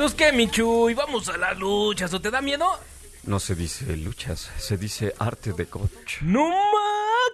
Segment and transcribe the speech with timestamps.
[0.00, 0.94] Entonces, ¿qué, Michuy?
[0.94, 2.66] ¿Vamos a las luchas o te da miedo?
[3.24, 6.22] No se dice luchas, se dice arte de coach.
[6.22, 6.54] ¡No ma!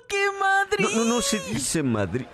[0.08, 0.80] ¡Qué Madrid!
[0.80, 2.26] No, no, no se dice Madrid,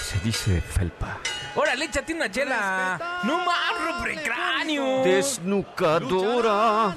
[0.00, 1.18] se dice felpa.
[1.56, 3.20] ¡Órale, échate una chela!
[3.24, 5.02] ¡No más, cráneo!
[5.02, 6.94] Desnucadora.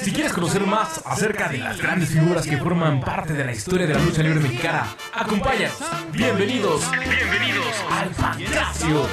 [0.00, 3.86] Si quieres conocer más acerca de las grandes figuras que forman parte de la historia
[3.86, 5.76] de la lucha libre mexicana, acompáñanos.
[6.12, 9.06] Bienvenidos, bienvenidos al Pancracio.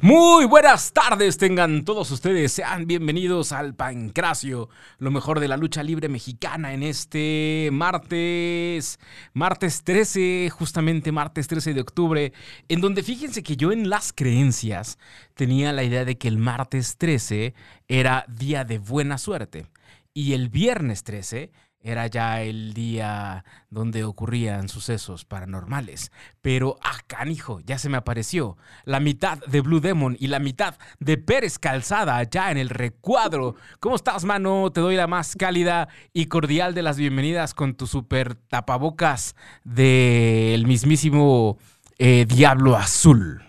[0.00, 5.84] Muy buenas tardes tengan todos ustedes, sean bienvenidos al Pancracio, lo mejor de la lucha
[5.84, 8.98] libre mexicana en este martes,
[9.34, 12.32] martes 13, justamente martes 13 de octubre,
[12.68, 14.98] en donde fíjense que yo en las creencias
[15.34, 17.54] tenía la idea de que el martes 13
[17.86, 19.68] era día de buena suerte
[20.12, 21.52] y el viernes 13
[21.84, 26.10] era ya el día donde ocurrían sucesos paranormales.
[26.40, 28.56] Pero, ah, canijo, ya se me apareció.
[28.84, 33.54] La mitad de Blue Demon y la mitad de Pérez Calzada ya en el recuadro.
[33.80, 34.72] ¿Cómo estás, mano?
[34.72, 40.66] Te doy la más cálida y cordial de las bienvenidas con tu super tapabocas del
[40.66, 41.58] mismísimo
[41.98, 43.42] eh, Diablo Azul.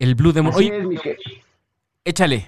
[0.00, 0.52] El Blue Demon.
[0.52, 0.96] Así es, mi
[2.04, 2.46] échale.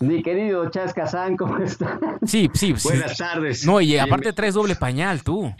[0.00, 1.98] Mi querido Chas Kazán, ¿cómo está?
[2.26, 2.88] Sí, sí, sí.
[2.88, 3.64] Buenas tardes.
[3.66, 5.52] No, y aparte traes doble pañal, tú.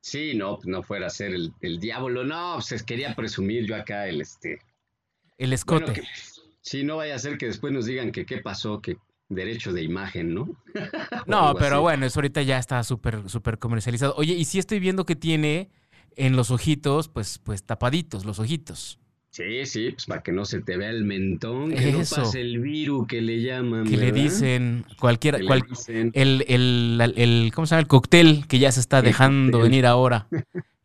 [0.00, 2.24] Sí, no, no fuera a ser el, el diablo.
[2.24, 4.60] No, pues quería presumir yo acá el este.
[5.36, 5.84] El escote.
[5.86, 6.08] Bueno, que-
[6.60, 8.96] sí, no vaya a ser que después nos digan que qué pasó, que
[9.28, 10.48] derecho de imagen, ¿no?
[11.26, 11.82] No, pero así.
[11.82, 14.14] bueno, eso ahorita ya está súper, súper comercializado.
[14.16, 15.70] Oye, y sí estoy viendo que tiene
[16.16, 18.98] en los ojitos, pues, pues tapaditos los ojitos.
[19.30, 22.16] Sí, sí, pues para que no se te vea el mentón, que Eso.
[22.16, 23.84] no pase el virus que le llaman.
[23.84, 26.10] Que le dicen cualquiera, cual- dicen.
[26.14, 27.82] el, el, el, ¿cómo se llama?
[27.82, 30.26] El cóctel que ya se está dejando venir ahora,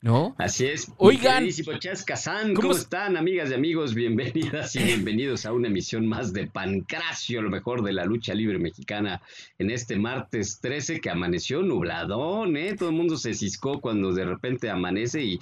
[0.01, 0.35] ¿no?
[0.37, 0.91] Así es.
[0.97, 1.47] Oigan.
[1.65, 3.93] ¿Cómo ¿cómo, es- están, amigas y amigos?
[3.95, 8.59] Bienvenidas y bienvenidos a una emisión más de Pancracio, lo mejor de la lucha libre
[8.59, 9.21] mexicana,
[9.57, 12.75] en este martes 13 que amaneció nubladón, ¿eh?
[12.77, 15.39] Todo el mundo se ciscó cuando de repente amanece y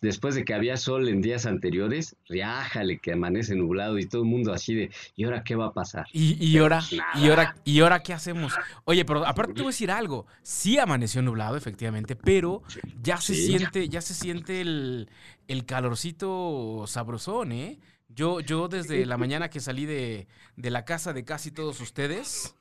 [0.00, 4.28] después de que había sol en días anteriores, riájale que amanece nublado y todo el
[4.28, 6.06] mundo así de, ¿y ahora qué va a pasar?
[6.12, 6.82] Y, y ahora,
[7.14, 8.54] y ahora, y ahora, ¿qué hacemos?
[8.84, 10.26] Oye, pero aparte te voy a decir algo.
[10.42, 12.62] Sí amaneció nublado, efectivamente, pero
[13.02, 13.46] ya se Sí.
[13.46, 15.08] siente, ya se siente el,
[15.48, 17.78] el calorcito sabrosón, ¿eh?
[18.08, 22.54] Yo, yo desde la mañana que salí de, de la casa de casi todos ustedes.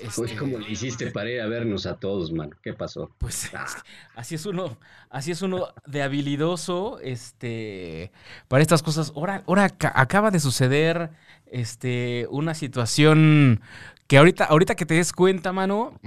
[0.00, 3.10] Pues este, como le hiciste para ir a vernos a todos, mano, ¿qué pasó?
[3.18, 3.50] Pues
[4.14, 4.76] así es uno,
[5.10, 8.10] así es uno de habilidoso, este,
[8.48, 9.12] para estas cosas.
[9.14, 11.10] Ahora, ahora ca- acaba de suceder,
[11.46, 13.60] este, una situación
[14.06, 15.98] que ahorita, ahorita que te des cuenta, mano,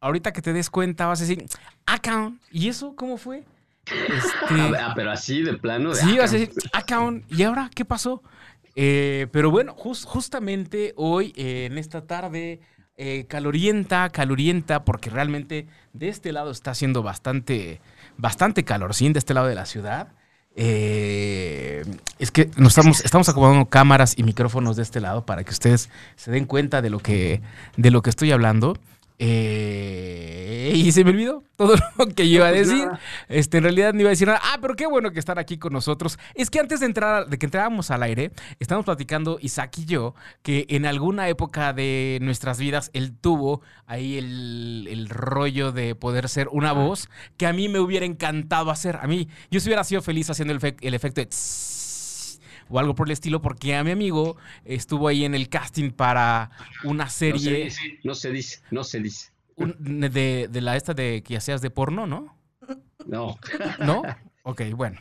[0.00, 1.46] ahorita que te des cuenta vas a decir,
[1.86, 3.44] ah, cabrón, ¿y eso cómo fue?
[4.08, 5.90] Este, Ah, pero así de plano.
[5.90, 8.22] de, Sí, ah, vas a decir, ah, cabrón, ¿y ahora qué pasó?
[8.74, 12.60] Eh, pero bueno, jus- justamente hoy, eh, en esta tarde,
[12.96, 17.80] eh, calorienta, calorienta, porque realmente de este lado está haciendo bastante,
[18.16, 20.08] bastante calorcín, de este lado de la ciudad.
[20.54, 21.82] Eh,
[22.18, 25.88] es que nos estamos, estamos acomodando cámaras y micrófonos de este lado para que ustedes
[26.16, 27.40] se den cuenta de lo que,
[27.76, 28.76] de lo que estoy hablando.
[29.18, 32.88] Eh, y se me olvidó todo lo que yo iba a pues decir.
[33.28, 34.40] Este, en realidad no iba a decir nada.
[34.42, 36.18] Ah, pero qué bueno que están aquí con nosotros.
[36.34, 40.14] Es que antes de entrar, de que entráramos al aire, estamos platicando Isaac y yo
[40.42, 46.28] que en alguna época de nuestras vidas él tuvo ahí el, el rollo de poder
[46.28, 48.96] ser una voz que a mí me hubiera encantado hacer.
[48.96, 51.81] A mí, yo si hubiera sido feliz haciendo el, el efecto de tss
[52.72, 56.50] o algo por el estilo, porque a mi amigo estuvo ahí en el casting para
[56.84, 59.30] una No se serie dice, no se dice, no se dice.
[59.56, 62.36] un- de, de la esta de que hacías de porno, ¿no?
[63.06, 63.36] No.
[63.80, 64.02] ¿No?
[64.44, 64.98] Ok, bueno.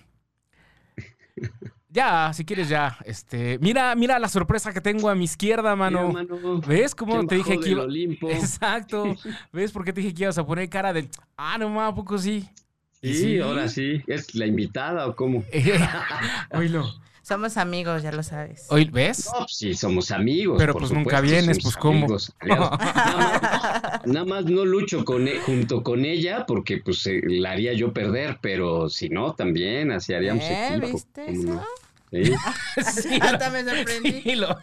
[1.89, 6.07] Ya, si quieres ya, este, mira, mira la sorpresa que tengo a mi izquierda, mano.
[6.09, 7.85] Mira, mano, ¿Ves cómo ¿quién te dije que iba?
[8.31, 9.13] Exacto.
[9.51, 11.95] ¿Ves por qué te dije que ibas a poner cara de, ah, no mames, ¿a
[11.95, 12.47] poco sí?
[13.03, 14.01] Sí, ahora sí.
[14.07, 15.43] ¿Es la invitada o cómo?
[16.51, 16.85] Oílo.
[17.31, 18.65] Somos amigos, ya lo sabes.
[18.69, 19.29] Oí- ¿Ves?
[19.33, 20.57] No, sí, somos amigos.
[20.57, 22.07] Pero, por pues, nunca vienes, somos pues, ¿cómo?
[22.45, 27.51] Nada más, nada más no lucho con e- junto con ella porque pues eh, la
[27.51, 30.67] haría yo perder, pero si no, también así haríamos ¿Eh?
[30.75, 30.87] equipo.
[30.91, 31.53] ¿Viste ¿cómo eso?
[31.53, 31.65] no?
[32.11, 32.33] Sí.
[33.01, 34.21] Sí, Hasta lo- me sorprendí.
[34.23, 34.57] sí, lo-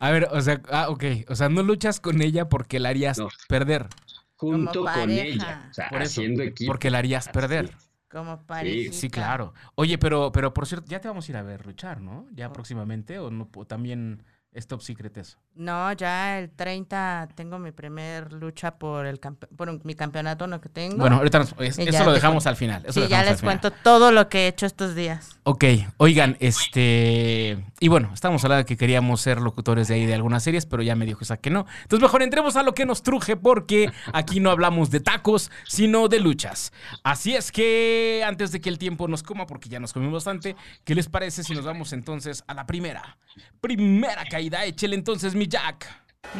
[0.00, 1.04] A ver, o sea, ah, ok.
[1.28, 3.28] O sea, no luchas con ella porque la harías No.
[3.46, 3.88] perder.
[4.36, 5.66] Junto con ella.
[5.70, 6.68] O sea, Por eso, haciendo equipo.
[6.70, 7.72] Porque la harías perder.
[8.08, 8.92] Como parejita.
[8.92, 9.52] Sí, claro.
[9.74, 12.28] Oye, pero, pero por cierto, ya te vamos a ir a ver luchar, ¿no?
[12.32, 14.22] Ya próximamente, o no, o también
[14.56, 15.36] Es top secret eso.
[15.54, 19.20] No, ya el 30 tengo mi primer lucha por el
[19.54, 20.96] por mi campeonato no que tengo.
[20.96, 22.48] Bueno, ahorita nos- es- eso lo dejamos cuento.
[22.48, 22.82] al final.
[22.84, 25.38] eso sí, lo ya les cuento todo lo que he hecho estos días.
[25.42, 25.64] Ok,
[25.98, 27.62] oigan, este.
[27.80, 30.82] Y bueno, estamos hablando de que queríamos ser locutores de ahí de algunas series, pero
[30.82, 31.66] ya me dijo esa que no.
[31.82, 36.08] Entonces, mejor entremos a lo que nos truje, porque aquí no hablamos de tacos, sino
[36.08, 36.72] de luchas.
[37.04, 40.56] Así es que, antes de que el tiempo nos coma, porque ya nos comimos bastante,
[40.84, 43.18] ¿qué les parece si nos vamos entonces a la primera?
[43.60, 45.86] Primera caída, échele entonces mi Jack.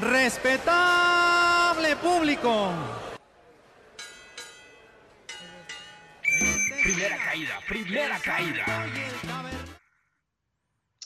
[0.00, 2.70] Respetable público.
[6.82, 9.66] Primera caída, primera caída.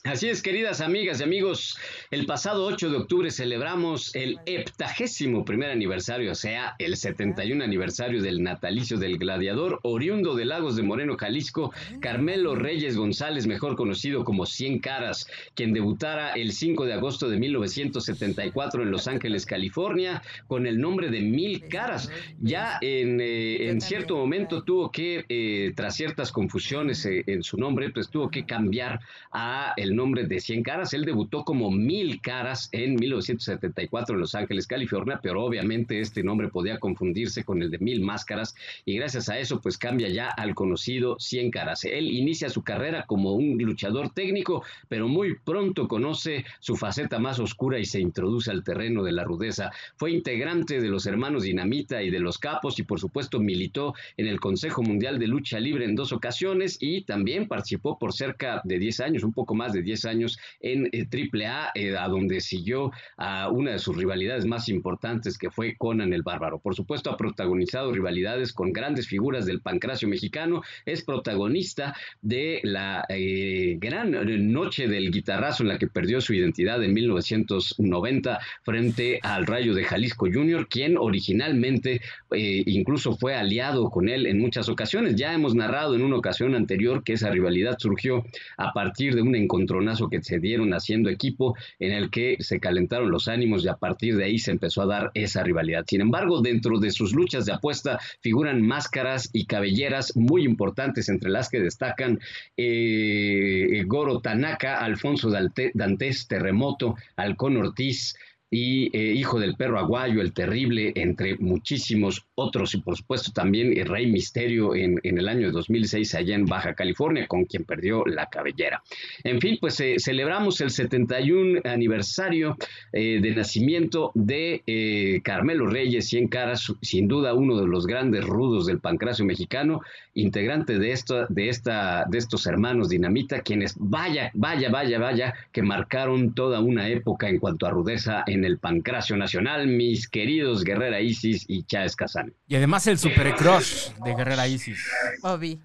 [0.04, 1.76] Así es, queridas amigas y amigos,
[2.10, 8.22] el pasado 8 de octubre celebramos el heptagésimo primer aniversario, o sea, el 71 aniversario
[8.22, 14.24] del natalicio del gladiador oriundo de Lagos de Moreno, Jalisco, Carmelo Reyes González, mejor conocido
[14.24, 20.22] como Cien Caras, quien debutara el 5 de agosto de 1974 en Los Ángeles, California,
[20.46, 22.10] con el nombre de Mil Caras.
[22.40, 27.58] Ya en, eh, en cierto momento tuvo que, eh, tras ciertas confusiones eh, en su
[27.58, 29.00] nombre, pues tuvo que cambiar
[29.30, 30.92] a el nombre de Cien Caras.
[30.94, 36.48] Él debutó como Mil Caras en 1974 en Los Ángeles, California, pero obviamente este nombre
[36.48, 38.54] podía confundirse con el de Mil Máscaras
[38.84, 41.84] y gracias a eso pues cambia ya al conocido Cien Caras.
[41.84, 47.38] Él inicia su carrera como un luchador técnico, pero muy pronto conoce su faceta más
[47.38, 49.70] oscura y se introduce al terreno de la rudeza.
[49.96, 54.26] Fue integrante de los hermanos Dinamita y de los Capos y por supuesto militó en
[54.26, 58.78] el Consejo Mundial de Lucha Libre en dos ocasiones y también participó por cerca de
[58.78, 62.90] 10 años, un poco más de 10 años en eh, AAA, eh, a donde siguió
[63.16, 66.58] a una de sus rivalidades más importantes que fue Conan el Bárbaro.
[66.58, 73.04] Por supuesto ha protagonizado rivalidades con grandes figuras del pancracio mexicano, es protagonista de la
[73.08, 74.12] eh, gran
[74.52, 79.84] noche del guitarrazo en la que perdió su identidad en 1990 frente al Rayo de
[79.84, 82.00] Jalisco Jr., quien originalmente
[82.32, 85.16] eh, incluso fue aliado con él en muchas ocasiones.
[85.16, 88.24] Ya hemos narrado en una ocasión anterior que esa rivalidad surgió
[88.56, 89.34] a partir de un
[89.70, 93.76] encontronazo que se dieron haciendo equipo en el que se calentaron los ánimos y a
[93.76, 95.84] partir de ahí se empezó a dar esa rivalidad.
[95.86, 101.30] Sin embargo, dentro de sus luchas de apuesta figuran máscaras y cabelleras muy importantes, entre
[101.30, 102.18] las que destacan
[102.56, 108.16] eh, Goro Tanaka, Alfonso Dantes, Terremoto, Halcón Ortiz,
[108.50, 113.76] y eh, Hijo del Perro Aguayo, El Terrible, entre muchísimos otros, y por supuesto también
[113.76, 118.04] el Rey Misterio en, en el año 2006 allá en Baja California, con quien perdió
[118.06, 118.82] la cabellera.
[119.24, 122.56] En fin, pues eh, celebramos el 71 aniversario
[122.92, 128.24] eh, de nacimiento de eh, Carmelo Reyes, Cien Caras, sin duda uno de los grandes
[128.24, 129.82] rudos del pancracio mexicano,
[130.14, 135.62] integrante de, esto, de, esta, de estos hermanos Dinamita, quienes vaya, vaya, vaya, vaya, que
[135.62, 141.00] marcaron toda una época en cuanto a rudeza en el pancracio nacional, mis queridos Guerrera
[141.00, 142.34] Isis y Chávez Kazán.
[142.46, 144.78] Y además el super crush de Guerrera Isis.
[145.22, 145.60] Obi.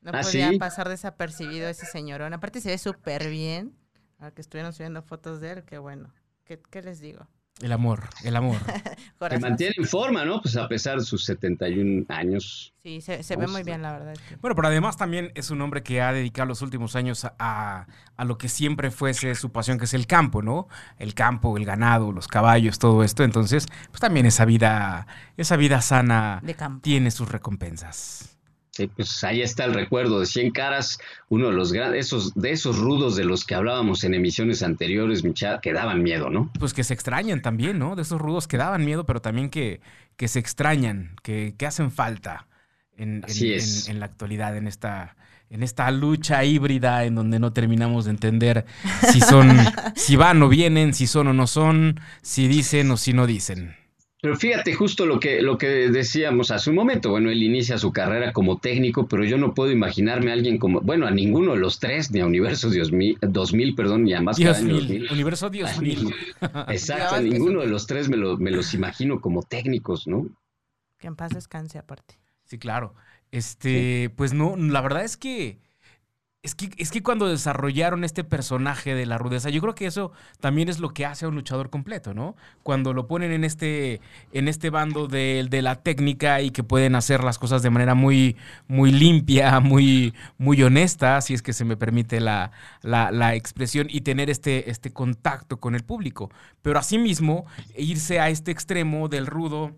[0.00, 0.58] No ¿Ah, podía sí?
[0.58, 2.32] pasar desapercibibido ese señorón.
[2.32, 3.72] Aparte se ve súper bien.
[4.18, 6.12] Ahora que estuvieron subiendo fotos de él, qué bueno.
[6.44, 7.28] ¿Qué, qué les digo?
[7.60, 8.56] El amor, el amor.
[9.30, 10.40] Se mantiene en forma, ¿no?
[10.40, 12.72] Pues a pesar de sus 71 años.
[12.84, 14.12] Sí, se, se ve muy bien, la verdad.
[14.12, 17.24] es que- Bueno, pero además también es un hombre que ha dedicado los últimos años
[17.24, 20.68] a- a, a lo que siempre fuese su pasión, que es el campo, ¿no?
[20.98, 23.24] El campo, el ganado, los caballos, todo esto.
[23.24, 26.80] Entonces, pues también esa vida, esa vida sana De campo.
[26.82, 28.37] tiene sus recompensas.
[28.78, 32.52] Sí, pues ahí está el recuerdo de Cien Caras, uno de los grandes, esos, de
[32.52, 36.48] esos rudos de los que hablábamos en emisiones anteriores, Micha, que daban miedo, ¿no?
[36.60, 37.96] Pues que se extrañan también, ¿no?
[37.96, 39.80] De esos rudos que daban miedo, pero también que,
[40.16, 42.46] que se extrañan, que, que hacen falta
[42.96, 45.16] en, en- en la actualidad, en esta,
[45.50, 48.64] en esta lucha híbrida en donde no terminamos de entender
[49.10, 49.50] si son,
[49.96, 53.74] si van o vienen, si son o no son, si dicen o si no dicen.
[54.20, 57.10] Pero fíjate justo lo que, lo que decíamos hace un momento.
[57.10, 60.80] Bueno, él inicia su carrera como técnico, pero yo no puedo imaginarme a alguien como,
[60.80, 64.58] bueno, a ninguno de los tres, ni a Universo 2000, 2000 perdón, ni a Máscara
[64.58, 65.12] Dios Año mil, 2000.
[65.12, 66.12] universo Dios mil.
[66.68, 70.26] Exacto, a Dios, ninguno de los tres me, lo- me los imagino como técnicos, ¿no?
[70.98, 72.18] Que en paz descanse aparte.
[72.44, 72.94] Sí, claro.
[73.30, 75.58] Este, pues no, la verdad es que
[76.42, 80.12] es que es que cuando desarrollaron este personaje de la rudeza, yo creo que eso
[80.40, 82.36] también es lo que hace a un luchador completo, ¿no?
[82.62, 84.00] Cuando lo ponen en este
[84.32, 87.94] en este bando de, de la técnica y que pueden hacer las cosas de manera
[87.94, 88.36] muy
[88.68, 92.52] muy limpia, muy muy honesta, si es que se me permite la,
[92.82, 96.30] la, expresión y tener este este contacto con el público,
[96.62, 99.74] pero asimismo irse a este extremo del rudo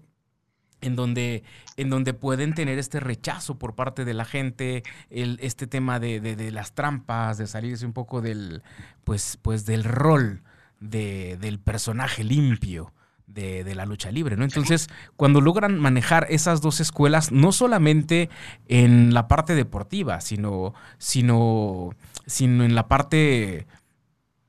[0.81, 1.43] en donde,
[1.77, 6.21] en donde pueden tener este rechazo por parte de la gente, el, este tema de,
[6.21, 8.63] de- de las trampas, de salirse un poco del,
[9.05, 10.43] pues, pues del rol
[10.81, 12.93] de- del personaje limpio
[13.27, 14.43] de, de la lucha libre, ¿no?
[14.43, 18.29] Entonces, cuando logran manejar esas dos escuelas, no solamente
[18.67, 21.91] en la parte deportiva, sino, sino,
[22.27, 23.69] sino en la parte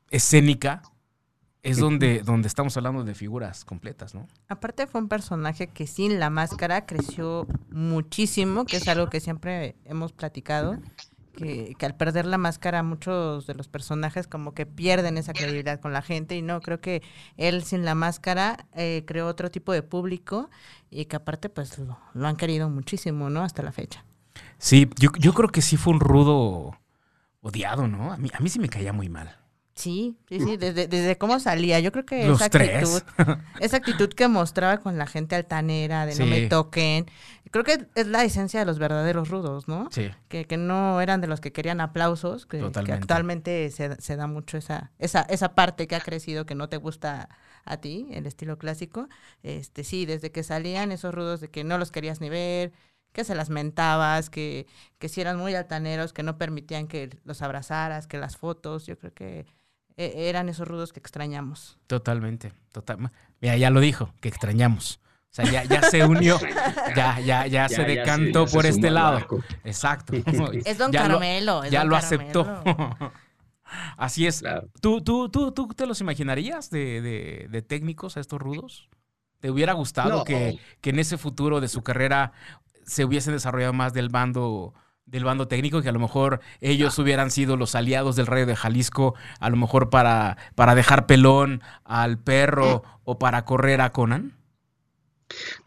[0.09, 0.81] escénica,
[1.63, 4.27] es donde, donde estamos hablando de figuras completas, ¿no?
[4.47, 9.75] Aparte fue un personaje que sin la máscara creció muchísimo, que es algo que siempre
[9.85, 10.77] hemos platicado,
[11.35, 15.79] que, que al perder la máscara muchos de los personajes como que pierden esa credibilidad
[15.79, 17.03] con la gente y no, creo que
[17.37, 20.49] él sin la máscara eh, creó otro tipo de público
[20.89, 23.43] y que aparte pues lo, lo han querido muchísimo, ¿no?
[23.43, 24.03] Hasta la fecha.
[24.57, 26.75] Sí, yo, yo creo que sí fue un rudo
[27.41, 28.11] odiado, ¿no?
[28.11, 29.40] A mí, a mí sí me caía muy mal.
[29.73, 31.79] Sí, sí, sí, desde, desde cómo salía.
[31.79, 33.03] Yo creo que Los esa tres.
[33.03, 37.05] actitud, esa actitud que mostraba con la gente altanera, de no me toquen,
[37.51, 39.87] creo que es la esencia de los verdaderos rudos, ¿no?
[39.91, 40.11] Sí.
[40.27, 44.27] Que, que no eran de los que querían aplausos, que, que actualmente se, se da
[44.27, 47.29] mucho esa, esa, esa parte que ha crecido que no te gusta
[47.63, 49.07] a ti, el estilo clásico.
[49.41, 52.73] Este, sí, desde que salían esos rudos de que no los querías ni ver,
[53.13, 54.67] que se las mentabas, que,
[54.99, 58.97] que si eran muy altaneros, que no permitían que los abrazaras, que las fotos, yo
[58.97, 59.45] creo que
[60.05, 61.77] eh, eran esos rudos que extrañamos.
[61.87, 62.53] Totalmente.
[62.71, 62.97] Total.
[63.41, 64.99] Mira, ya lo dijo, que extrañamos.
[65.03, 66.37] O sea, ya, ya se unió,
[66.95, 69.13] ya, ya, ya, se decantó ya se por sumó este lado.
[69.13, 69.43] barco.
[69.63, 70.13] Exacto.
[70.65, 71.63] Es Don Ya lo- Carmelo.
[71.63, 72.63] es ya Don lo aceptó.
[73.97, 74.41] Así es.
[74.41, 74.67] Claro.
[74.81, 78.89] ¿Tú, tú, tú, ¿Tú te los imaginarías de, de- de técnicos a estos rudos?
[79.39, 80.23] ¿Te hubiera gustado No.
[80.25, 82.33] que, que en ese futuro de su carrera
[82.85, 84.73] se hubiesen desarrollado más del bando
[85.11, 88.55] del bando técnico, que a lo mejor ellos hubieran sido los aliados del Rayo de
[88.55, 94.33] Jalisco, a lo mejor para, para dejar pelón al perro o para correr a Conan?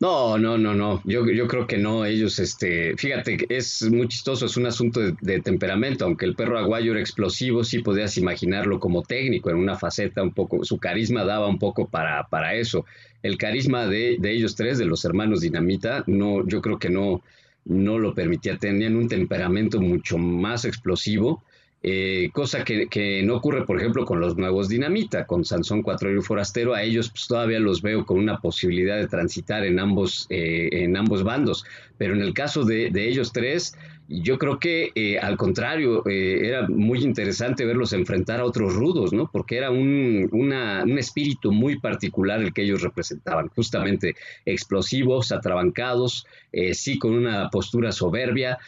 [0.01, 1.03] No, no, no, no.
[1.05, 2.05] Yo, yo creo que no.
[2.05, 6.05] Ellos, este, fíjate, es muy chistoso, es un asunto de, de temperamento.
[6.05, 10.33] Aunque el perro aguayo era explosivo, sí podías imaginarlo como técnico en una faceta un
[10.33, 10.65] poco.
[10.65, 12.85] Su carisma daba un poco para, para eso.
[13.23, 17.23] El carisma de, de ellos tres, de los hermanos Dinamita, no, yo creo que no,
[17.65, 18.59] no lo permitía.
[18.59, 21.43] Tenían un temperamento mucho más explosivo.
[21.87, 26.23] eh, cosa que, no ocurre, por ejemplo, con los nuevos Dinamita, con Sansón Cuatro y
[26.23, 30.71] Forastero, a ellos pues, todavía los veo con una posibilidad de transitar en ambos, eh,
[30.73, 31.67] en ambos bandos,
[31.99, 33.77] pero en el caso de, de ellos tres,
[34.09, 39.13] yo creo que eh, al contrario, eh, era muy interesante verlos enfrentar a otros rudos,
[39.13, 39.31] ¿no?
[39.33, 46.27] Porque era un, una- un espíritu muy particular el que ellos representaban, justamente explosivos, atrabancados,
[46.53, 48.59] eh, sí con una postura soberbia,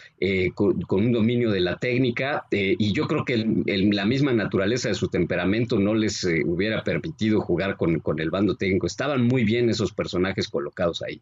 [0.55, 5.09] con, un dominio de la técnica, y yo creo que la misma naturaleza de su
[5.09, 8.87] temperamento no les hubiera permitido jugar con, con el bando técnico.
[8.87, 11.21] Estaban muy bien esos personajes colocados ahí.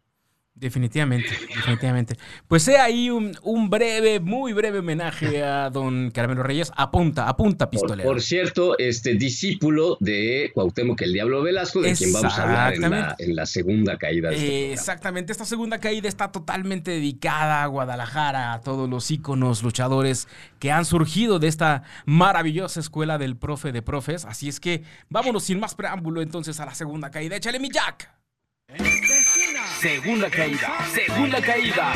[0.57, 2.15] Definitivamente, definitivamente.
[2.47, 6.71] Pues he ahí un, un breve, muy breve homenaje a don Caramelo Reyes.
[6.77, 8.07] Apunta, apunta, pistolero.
[8.09, 12.81] por cierto, este discípulo de Cuauhtémoc el Diablo Velasco, de quien vamos a hablar en
[12.81, 13.23] la, Exactamente.
[13.25, 18.53] en la segunda caída de este exactamente, esta segunda caída está totalmente dedicada a Guadalajara,
[18.53, 23.81] a todos los íconos luchadores que han surgido de esta maravillosa escuela del profe de
[23.81, 24.23] profes.
[24.23, 27.35] Así es que vámonos sin más preámbulo entonces a la segunda caída.
[27.35, 28.09] Échale mi Jack.
[29.85, 31.93] Segunda caída, segunda caída.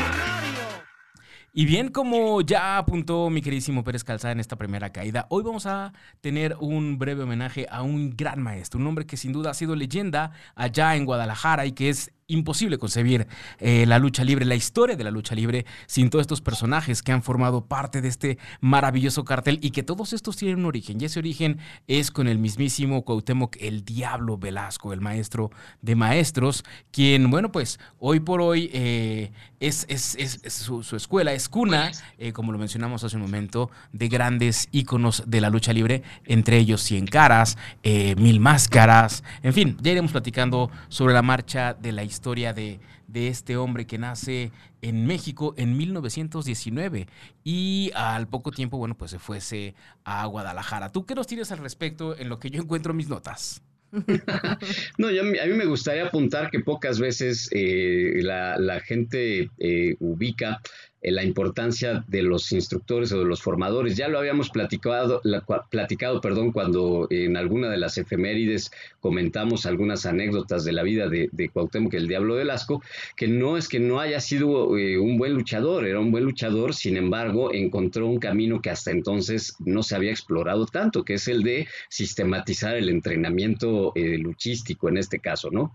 [1.51, 5.65] Y bien, como ya apuntó mi queridísimo Pérez Calzada en esta primera caída, hoy vamos
[5.65, 5.91] a
[6.22, 9.75] tener un breve homenaje a un gran maestro, un hombre que sin duda ha sido
[9.75, 13.27] leyenda allá en Guadalajara y que es imposible concebir
[13.59, 17.12] eh, la lucha libre, la historia de la lucha libre, sin todos estos personajes que
[17.12, 21.01] han formado parte de este maravilloso cartel y que todos estos tienen un origen.
[21.01, 21.57] Y ese origen
[21.88, 25.50] es con el mismísimo Cuauhtémoc, el Diablo Velasco, el maestro
[25.81, 30.95] de maestros, quien, bueno, pues hoy por hoy eh, es, es- es- es su, su
[30.95, 35.50] escuela, es cuna, eh, como lo mencionamos hace un momento, de grandes íconos de la
[35.50, 41.24] lucha libre, entre ellos Cien Caras, Mil Máscaras, en fin, ya iremos platicando sobre la
[41.24, 47.07] marcha de la historia de, de este hombre que nace en México en 1919
[47.43, 50.91] y al poco tiempo, bueno, pues se fuese a Guadalajara.
[50.91, 53.61] ¿Tú qué nos tienes al respecto en lo que yo encuentro mis notas?
[54.97, 60.61] No, a mí me gustaría apuntar que pocas veces eh, la, la gente eh, ubica
[61.01, 63.96] la importancia de los instructores o de los formadores.
[63.96, 65.22] Ya lo habíamos platicado,
[65.70, 71.29] platicado perdón, cuando en alguna de las efemérides comentamos algunas anécdotas de la vida de,
[71.32, 72.82] de Cuauhtémoc el Diablo Velasco,
[73.15, 76.74] que no es que no haya sido eh, un buen luchador, era un buen luchador,
[76.74, 81.27] sin embargo, encontró un camino que hasta entonces no se había explorado tanto, que es
[81.27, 85.72] el de sistematizar el entrenamiento eh, luchístico en este caso, ¿no?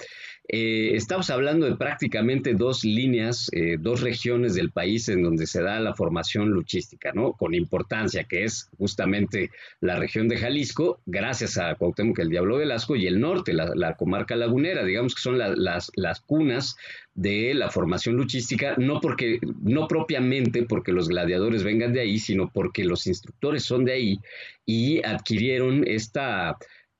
[0.47, 5.63] Eh, estamos hablando de prácticamente dos líneas, eh, dos regiones del país en donde se
[5.63, 7.33] da la formación luchística, ¿no?
[7.33, 12.97] Con importancia, que es justamente la región de Jalisco, gracias a Cuauhtémoc el Diablo Velasco,
[12.97, 16.77] y el norte, la, comarca lagunera, digamos que son las, las cunas
[17.15, 22.51] de la formación luchística, no porque, no propiamente porque los gladiadores vengan de ahí, sino
[22.53, 24.21] porque los instructores son de ahí
[24.67, 26.59] y adquirieron esta,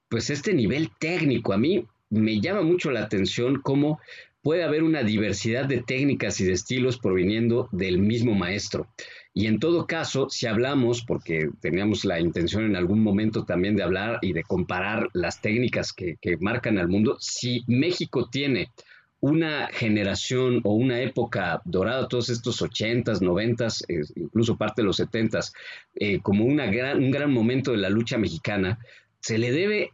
[0.09, 1.53] pues este nivel técnico.
[1.53, 4.01] A mí me llama mucho la atención cómo
[4.45, 8.87] puede haber una diversidad de técnicas y de estilos proviniendo del mismo maestro.
[9.33, 13.83] Y en todo caso, si hablamos, porque teníamos la intención en algún momento también de
[13.83, 18.71] hablar y de comparar las técnicas que, marcan al mundo, si México tiene
[19.19, 23.83] una generación o una época dorada, todos estos ochentas, noventas,
[24.15, 25.55] incluso parte de los setentas,
[25.95, 28.79] eh, como una gran, un gran momento de la lucha mexicana,
[29.21, 29.93] se le debe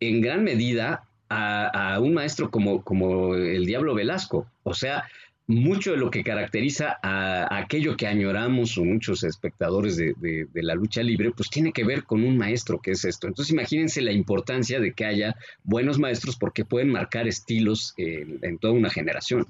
[0.00, 4.46] en gran medida a, un maestro como, como el Diablo Velasco.
[4.62, 5.04] O sea,
[5.46, 11.02] mucho de lo que caracteriza a, aquello que añoramos o muchos espectadores de, la lucha
[11.02, 13.26] libre, pues tiene que ver con un maestro que es esto.
[13.26, 18.74] Entonces imagínense la importancia de que haya buenos maestros porque pueden marcar estilos en toda
[18.74, 19.46] una generación.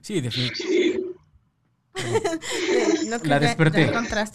[0.00, 1.00] Sí, definitivamente.
[3.08, 3.92] no, la desperté.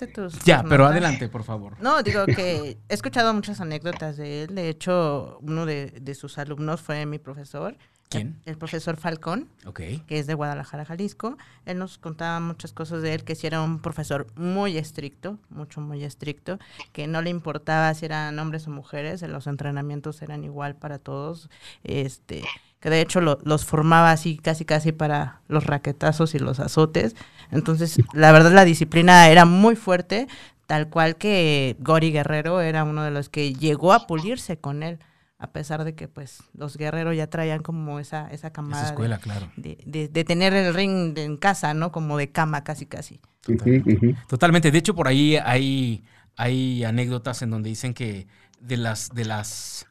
[0.07, 1.75] tus ya, pero adelante, por favor.
[1.81, 4.55] No, digo que he escuchado muchas anécdotas de él.
[4.55, 7.77] De hecho, uno de, sus alumnos fue mi profesor.
[8.07, 8.41] ¿Quién?
[8.45, 11.37] El, profesor Falcón, que es de Guadalajara, Jalisco.
[11.65, 15.79] Él nos contaba muchas cosas de él, que si era un profesor muy estricto, mucho,
[15.79, 16.57] muy estricto,
[16.91, 21.49] que no le importaba si eran hombres o mujeres, los entrenamientos eran igual para todos.
[21.83, 22.43] Este
[22.79, 27.15] que de hecho los formaba así casi casi para los raquetazos y los azotes.
[27.51, 30.27] Entonces, la verdad la disciplina era muy fuerte,
[30.65, 34.99] tal cual que Gori Guerrero era uno de los que llegó a pulirse con él,
[35.37, 39.21] a pesar de que pues los guerreros ya traían como esa, esa camada escuela, de,
[39.21, 39.51] claro.
[39.55, 41.91] de, tener el ring en casa, ¿no?
[41.91, 43.19] Como de cama casi casi.
[43.41, 44.15] Totalmente.
[44.27, 44.71] Totalmente.
[44.71, 46.03] De hecho, por ahí hay,
[46.37, 48.27] hay anécdotas en donde dicen que
[48.61, 49.88] de las, de las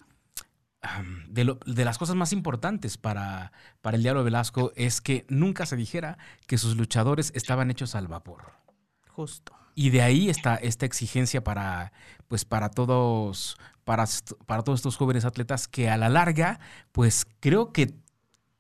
[1.28, 6.18] de, las cosas más importantes para, para el Diablo Velasco es que nunca se dijera
[6.46, 8.52] que sus luchadores estaban hechos al vapor.
[9.08, 9.52] Justo.
[9.74, 11.92] Y de ahí está esta exigencia para,
[12.28, 14.06] pues para todos, para,
[14.46, 16.60] para todos estos jóvenes atletas que a la larga,
[16.92, 17.94] pues creo que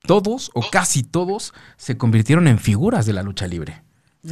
[0.02, 3.82] todos o casi todos se convirtieron en figuras de la lucha libre.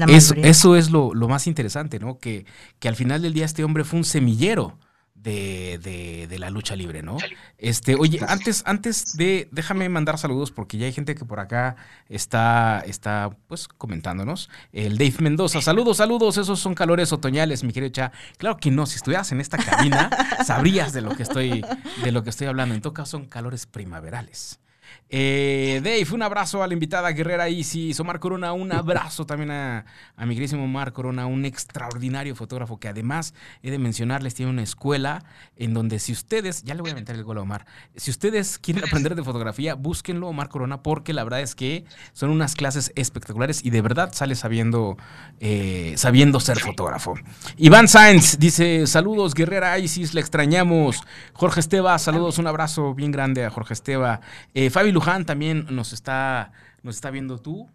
[0.09, 2.19] Eso, eso, es lo, lo, más interesante, ¿no?
[2.19, 2.45] Que,
[2.81, 4.79] que al final del día este hombre fue un semillero
[5.23, 7.17] de, de, la lucha libre, ¿no?
[7.59, 11.77] Este, oye, antes, antes de, déjame mandar saludos porque ya hay gente que por acá
[12.09, 14.51] está, está pues comentándonos.
[14.73, 18.13] El Dave Mendoza, saludos, saludos, esos son calores otoñales, mi querido Cha.
[18.37, 20.11] Claro que no, si estuvieras en esta cabina,
[20.45, 21.65] sabrías de lo que estoy,
[22.05, 22.75] de lo que estoy hablando.
[22.75, 24.61] En todo caso, son calores primaverales.
[25.09, 28.01] Eh, Dave, un abrazo a la invitada guerrera Isis.
[28.01, 29.85] Omar Corona, un abrazo también a,
[30.27, 35.25] mi querísimo Omar Corona, un extraordinario fotógrafo que además he de mencionarles, tiene una escuela
[35.57, 38.59] en donde si ustedes, ya le voy a aventar el gol a Omar, si ustedes
[38.59, 42.93] quieren aprender de fotografía, búsquenlo Omar Corona porque la verdad es que son unas clases
[42.97, 44.97] espectaculares y de verdad sale sabiendo,
[45.39, 47.15] eh, sabiendo ser fotógrafo.
[47.57, 51.01] Iván Sáenz dice, saludos guerrera Isis, le extrañamos.
[51.33, 54.21] Jorge Esteba, saludos, un abrazo bien grande a Jorge Esteba.
[54.53, 57.69] Eh, Fabi Luján también nos está, nos está viendo tú.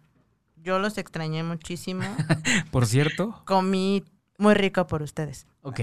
[0.56, 2.02] Yo los extrañé muchísimo.
[2.72, 3.44] por cierto.
[3.46, 4.02] Comí
[4.38, 5.46] muy rico por ustedes.
[5.60, 5.82] Ok.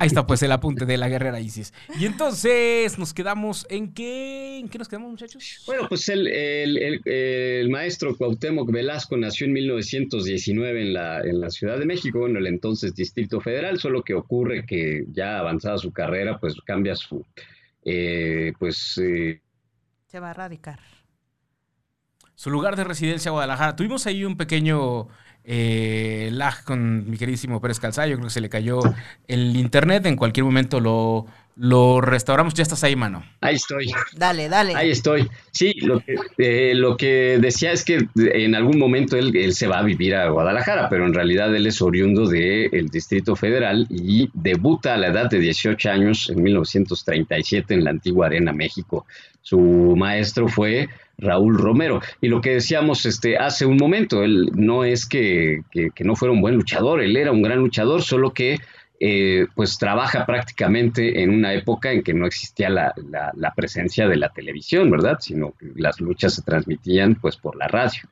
[0.00, 1.72] Ahí está pues el apunte de la guerrera Isis.
[2.00, 5.62] Y entonces nos quedamos en qué, en qué nos quedamos muchachos.
[5.68, 11.78] Bueno, pues el, el, maestro Cuauhtémoc Velasco nació en 1919 en la, en la Ciudad
[11.78, 16.40] de México, en el entonces Distrito Federal, solo que ocurre que ya avanzada su carrera,
[16.40, 17.24] pues cambia su,
[17.84, 18.98] eh, pues...
[18.98, 19.42] Eh,
[20.16, 20.78] se va a radicar.
[22.36, 23.76] Su lugar de residencia, Guadalajara.
[23.76, 25.08] Tuvimos ahí un pequeño
[25.44, 28.14] eh, lag con mi queridísimo Pérez Calzayo.
[28.14, 28.80] Creo que se le cayó
[29.28, 30.06] el internet.
[30.06, 31.26] En cualquier momento lo,
[31.56, 32.54] lo restauramos.
[32.54, 33.24] Ya estás ahí, mano.
[33.40, 33.86] Ahí estoy.
[34.14, 34.74] Dale, dale.
[34.74, 35.28] Ahí estoy.
[35.50, 39.66] Sí, lo que, eh, lo que decía es que en algún momento él, él, se
[39.66, 44.28] va a vivir a Guadalajara, pero en realidad él es oriundo del Distrito Federal y
[44.34, 49.06] debuta a la edad de 18 años en 1937 en la antigua Arena México.
[49.40, 50.88] Su maestro fue
[51.18, 52.02] Raúl Romero.
[52.20, 56.16] Y lo que decíamos este, hace un momento, él no es que, que, que no
[56.16, 58.58] fuera un buen luchador, él era un gran luchador, solo que
[58.98, 62.92] eh, pues trabaja prácticamente en una época en que no existía la,
[63.54, 65.18] presencia de la televisión, ¿verdad?
[65.20, 68.02] Sino que las luchas se transmitían pues por la radio.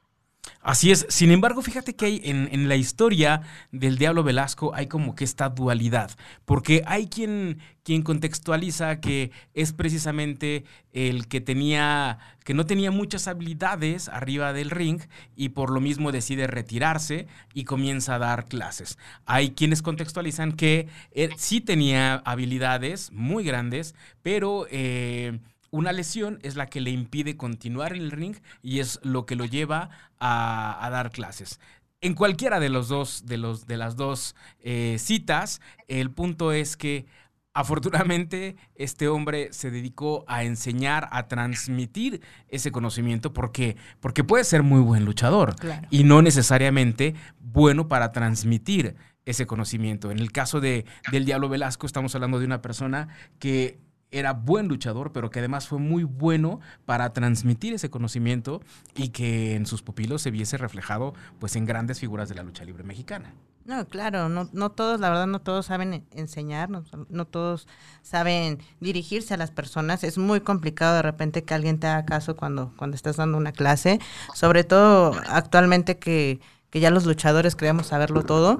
[0.60, 1.06] Así es.
[1.10, 5.24] Sin embargo, fíjate que hay en, en, la historia del Diablo Velasco hay como que
[5.24, 6.10] esta dualidad.
[6.46, 12.18] Porque hay quien, quien contextualiza que es precisamente el que tenía.
[12.44, 15.02] que no tenía muchas habilidades arriba del ring
[15.36, 18.96] y por lo mismo decide retirarse y comienza a dar clases.
[19.26, 24.66] Hay quienes contextualizan que él sí tenía habilidades muy grandes, pero.
[24.70, 25.40] Eh,
[25.74, 29.34] una lesión es la que le impide continuar en el ring y es lo que
[29.34, 31.58] lo lleva a, dar clases.
[32.00, 36.76] En cualquiera de los dos, de los, de las dos eh, citas, el punto es
[36.76, 37.06] que
[37.54, 44.62] afortunadamente este hombre se dedicó a enseñar, a transmitir ese conocimiento porque, porque puede ser
[44.62, 45.56] muy buen luchador
[45.90, 50.12] y no necesariamente bueno para transmitir ese conocimiento.
[50.12, 53.08] En el caso de, del Diablo Velasco estamos hablando de una persona
[53.40, 58.60] que era buen luchador, pero que además fue muy bueno para transmitir ese conocimiento
[58.94, 62.64] y que en sus pupilos se viese reflejado pues en grandes figuras de la lucha
[62.64, 63.34] libre mexicana.
[63.64, 67.66] No, claro, no, no todos, la verdad, no todos saben enseñar, no, no, todos
[68.02, 70.04] saben dirigirse a las personas.
[70.04, 73.52] Es muy complicado de repente que alguien te haga caso cuando, cuando estás dando una
[73.52, 74.00] clase,
[74.34, 78.58] sobre todo actualmente que, que ya los luchadores creemos saberlo todo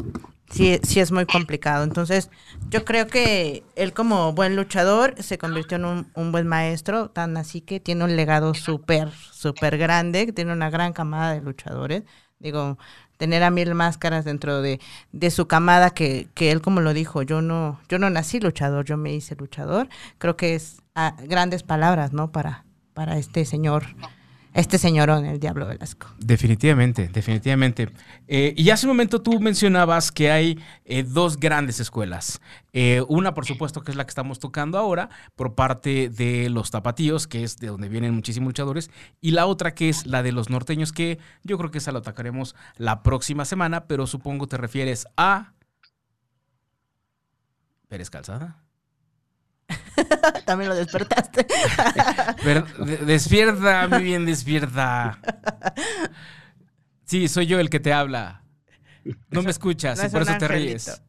[0.50, 1.85] sí, sí es muy complicado.
[1.85, 2.30] Entonces,
[2.70, 7.61] yo creo que él como buen luchador se convirtió en un, buen maestro, tan así
[7.61, 12.04] que tiene un legado súper, súper grande, tiene una gran camada de luchadores.
[12.38, 12.78] Digo,
[13.16, 14.80] tener a mil máscaras dentro de,
[15.30, 18.96] su camada que, que, él como lo dijo, yo no, yo no nací luchador, yo
[18.96, 19.88] me hice luchador.
[20.18, 22.33] Creo que es ah, grandes palabras, ¿no?
[22.33, 23.87] Para, para este señor
[24.54, 26.06] este señorón, el Diablo Velasco.
[26.18, 27.90] Definitivamente, definitivamente.
[28.28, 32.40] Eh, y hace un momento tú mencionabas que hay eh, dos grandes escuelas.
[32.72, 36.70] Eh, una, por supuesto, que es la que estamos tocando ahora, por parte de los
[36.70, 38.90] tapatíos, que es de donde vienen muchísimos luchadores,
[39.20, 41.98] y la otra que es la de los norteños, que yo creo que esa la
[41.98, 45.52] atacaremos la próxima semana, pero supongo te refieres a...
[47.88, 48.63] Pérez Calzada.
[50.44, 51.46] También lo despertaste.
[53.07, 55.18] despierta, muy bien, despierta.
[57.04, 58.42] Sí, soy yo el que te habla.
[59.30, 61.02] No me escuchas y por eso te ríes.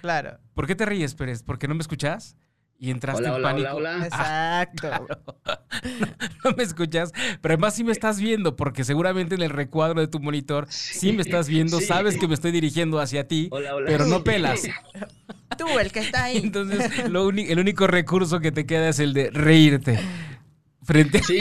[0.00, 0.38] Claro.
[0.54, 1.42] ¿Por qué te ríes, Pérez?
[1.42, 2.36] ¿Porque no me escuchas?
[2.78, 3.78] Y entraste en pánico.
[3.78, 4.88] Exacto.
[6.44, 10.08] no, me escuchas, pero además sí me estás viendo, porque seguramente en el recuadro de
[10.08, 13.50] tu monitor sí, me estás viendo, sabes que me estoy dirigiendo hacia ti,
[13.86, 14.62] pero no pelas.
[15.56, 16.38] Tú, el que está ahí.
[16.38, 19.98] Entonces, el único recurso que te queda es el de reírte.
[20.82, 21.22] Frente.
[21.22, 21.38] Sí,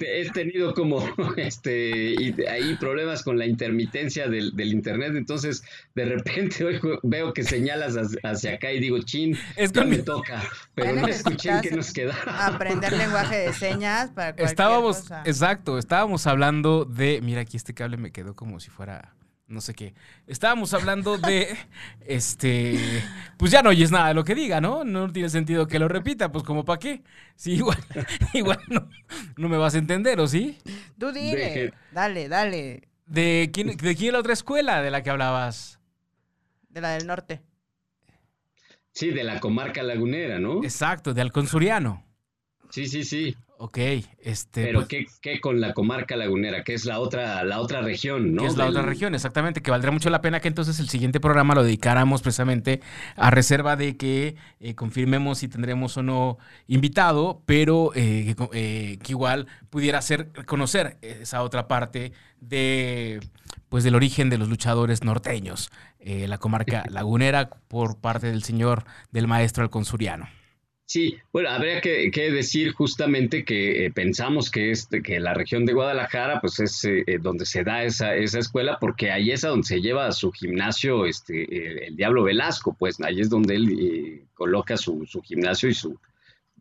[0.00, 1.02] he tenido como
[1.38, 2.14] este
[2.48, 5.62] ahí problemas con la intermitencia del, internet, entonces
[5.94, 10.42] de repente veo que señalas hacia acá y digo, chin, es que me toca,
[10.74, 12.14] pero no escuché en qué nos queda.
[12.26, 18.12] Aprender lenguaje de señas para Estábamos, exacto, estábamos hablando de, mira aquí este cable me
[18.12, 19.14] quedó como si fuera
[19.50, 19.94] no sé qué.
[20.26, 21.56] Estábamos hablando de,
[22.06, 22.78] este,
[23.36, 24.84] pues ya no oyes nada de lo que diga, ¿no?
[24.84, 27.02] No tiene sentido que lo repita, pues como para qué.
[27.34, 27.78] Sí, igual,
[28.32, 30.58] igual no, me vas a entender, ¿o sí?
[30.98, 32.88] Tú dile, dale, dale.
[33.06, 35.80] ¿De quién, ¿De quién es la otra escuela de la que hablabas?
[36.68, 37.42] De la del norte.
[38.92, 40.62] Sí, de la comarca lagunera, ¿no?
[40.62, 42.04] Exacto, de Alconsuriano.
[42.70, 43.36] Sí, sí, sí.
[43.62, 43.76] Ok,
[44.22, 44.64] este.
[44.64, 46.64] Pero pues ¿qué, con la comarca lagunera?
[46.64, 48.46] Que es la otra, la otra región, ¿no?
[48.46, 49.60] es la otra región, exactamente.
[49.60, 52.80] Que valdría mucho la pena que entonces el siguiente programa lo dedicáramos precisamente
[53.16, 59.12] a reserva de que eh, confirmemos si tendremos o no invitado, pero eh, eh, que,
[59.12, 63.20] igual pudiera ser conocer esa otra parte de
[63.68, 65.70] pues del origen de los luchadores norteños,
[66.02, 70.39] la comarca lagunera por parte del señor del maestro Alconsuriano.
[70.92, 75.72] Sí, bueno, habría que, decir justamente que eh, pensamos que, este, que la región de
[75.72, 79.50] Guadalajara pues es eh, eh, donde se da esa, esa escuela porque ahí es a
[79.50, 84.76] donde se lleva su gimnasio este, el, Diablo Velasco, pues ahí es donde él coloca
[84.76, 85.96] su, su, gimnasio y su,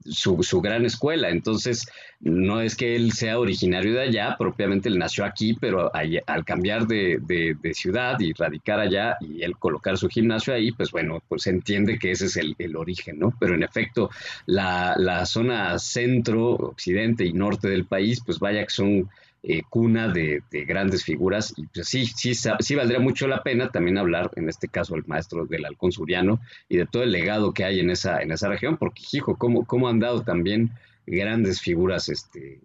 [0.05, 1.29] su, su, gran escuela.
[1.29, 1.87] Entonces,
[2.19, 6.87] no es que él sea originario de allá, propiamente él nació aquí, pero al cambiar
[6.87, 11.43] de, de, ciudad y radicar allá y él colocar su gimnasio ahí, pues bueno, pues
[11.43, 13.33] se entiende que ese es el, el origen, ¿no?
[13.39, 14.09] Pero en efecto,
[14.45, 19.09] la, la zona centro, occidente y norte del país, pues vaya que son
[19.41, 23.97] eh, cuna de, grandes figuras y pues sí, sí, sí valdría mucho la pena también
[23.97, 27.63] hablar, en este caso, el maestro del halcón suriano y de todo el legado que
[27.63, 30.71] hay en esa, en esa región, porque, hijo, cómo, cómo han dado también
[31.05, 32.59] grandes figuras este,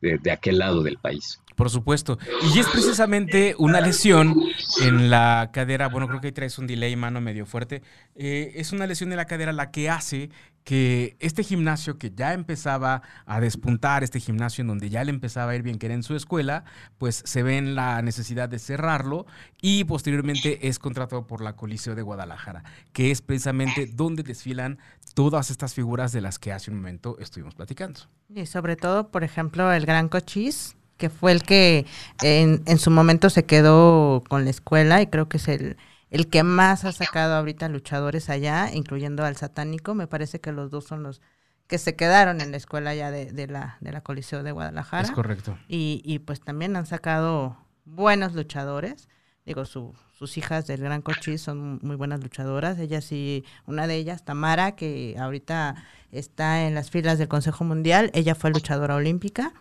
[0.00, 1.40] de, aquel lado del país.
[1.54, 2.18] Por supuesto.
[2.54, 4.34] Y es precisamente una lesión
[4.80, 7.82] en la cadera, bueno, creo que ahí traes un delay mano medio fuerte.
[8.14, 10.30] Eh, es una lesión en la cadera la que hace
[10.64, 15.52] que este gimnasio que ya empezaba a despuntar, este gimnasio en donde ya le empezaba
[15.52, 16.64] a ir bien que era en su escuela,
[16.98, 19.26] pues se ve en la necesidad de cerrarlo
[19.60, 22.62] y posteriormente es contratado por la Coliseo de Guadalajara,
[22.92, 24.78] que es precisamente donde desfilan
[25.14, 28.00] todas estas figuras de las que hace un momento estuvimos platicando.
[28.34, 31.86] Y sobre todo, por ejemplo, el Gran Cochís, que fue el que
[32.22, 35.76] en, en su momento se quedó con la escuela y creo que es el,
[36.10, 39.94] el que más ha sacado ahorita luchadores allá, incluyendo al satánico.
[39.94, 41.20] Me parece que los dos son los
[41.66, 45.08] que se quedaron en la escuela ya de, de la, de la Coliseo de Guadalajara.
[45.08, 45.58] Es correcto.
[45.68, 49.08] Y, y pues también han sacado buenos luchadores.
[49.44, 52.78] Digo, su, sus hijas del Gran Cochís son muy buenas luchadoras.
[52.78, 55.74] Ellas sí, una de ellas, Tamara, que ahorita
[56.12, 59.52] está en las filas del Consejo Mundial, ella fue luchadora olímpica.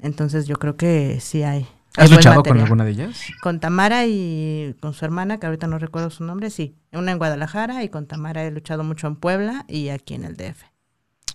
[0.00, 1.66] Entonces yo creo que sí hay.
[1.96, 3.20] ¿Has luchado con alguna de ellas?
[3.40, 6.76] Con Tamara y con su hermana, que ahorita no recuerdo su nombre, sí.
[6.92, 10.36] Una en Guadalajara y con Tamara he luchado mucho en Puebla y aquí en el
[10.36, 10.62] DF.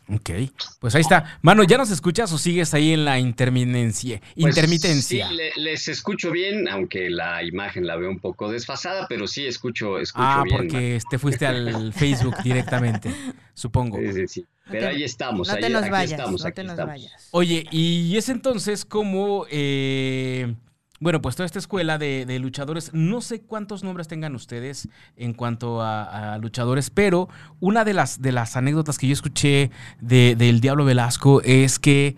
[0.10, 0.32] Ok,
[0.80, 1.39] pues ahí está.
[1.41, 4.19] Mano, ¿ya nos escuchas o sigues ahí en la intermitencia?
[4.19, 5.30] Pues, intermitencia.
[5.30, 9.45] sí, le- les escucho bien, aunque la imagen la veo un poco desfasada, pero sí
[9.45, 10.58] escucho, escucho ah, bien.
[10.58, 13.12] porque te fuiste al Facebook directamente,
[13.54, 13.97] supongo.
[13.97, 14.45] Sí, sí, sí.
[14.69, 16.71] Pero te- ahí estamos, no te ahí- nos aquí vayas, estamos, no aquí te nos
[16.73, 16.93] estamos.
[16.93, 17.28] vayas.
[17.32, 20.56] Oye, y es entonces como, eh,
[20.99, 25.34] bueno, pues toda esta escuela de, de luchadores, no sé cuántos nombres tengan ustedes en
[25.34, 27.28] cuanto a, a luchadores, pero
[27.60, 32.15] una de las, de las anécdotas que yo escuché de- del Diablo Velasco es que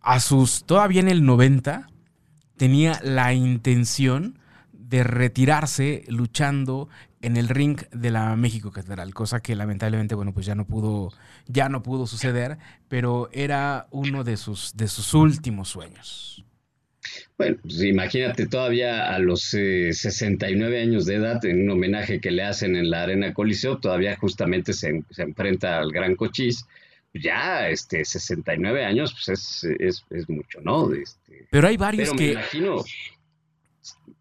[0.00, 1.88] a sus, todavía en el 90,
[2.56, 4.38] tenía la intención
[4.72, 6.88] de retirarse luchando
[7.22, 11.12] en el ring de la México Catedral, cosa que lamentablemente, bueno, pues ya no pudo,
[11.46, 16.44] ya no pudo suceder, pero era uno de sus, de sus últimos sueños.
[17.36, 22.30] Bueno, pues imagínate todavía a los eh, 69 años de edad, en un homenaje que
[22.30, 26.66] le hacen en la Arena Coliseo, todavía justamente se, se enfrenta al Gran Cochís.
[27.12, 30.92] Ya, este, 69 años, pues es, es, es mucho, ¿no?
[30.92, 32.84] Este, Pero hay varios pero me que, imagino,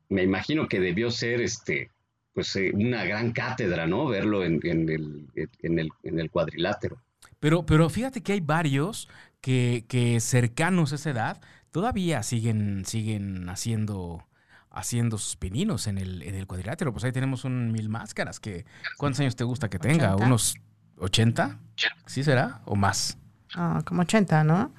[0.10, 1.92] me imagino que debió ser, este,
[2.40, 4.06] pues eh, una gran cátedra, ¿no?
[4.06, 6.98] Verlo en, en el, en, el, en el cuadrilátero.
[7.38, 9.10] pero, pero fíjate que hay varios
[9.42, 14.26] que, que cercanos a esa edad todavía siguen, siguen haciendo,
[14.72, 16.94] haciendo sus pininos en el, en el cuadrilátero.
[16.94, 18.64] Pues ahí tenemos un mil máscaras que,
[18.96, 20.14] ¿cuántos años te gusta que tenga?
[20.16, 20.26] 80.
[20.26, 20.56] ¿Unos
[20.96, 21.60] 80?
[22.06, 22.62] ¿Sí será?
[22.64, 23.18] ¿O más?
[23.54, 24.72] Ah, como 80, ¿no?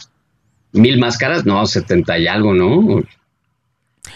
[0.72, 3.02] Mil máscaras, no, 70 y algo, ¿no?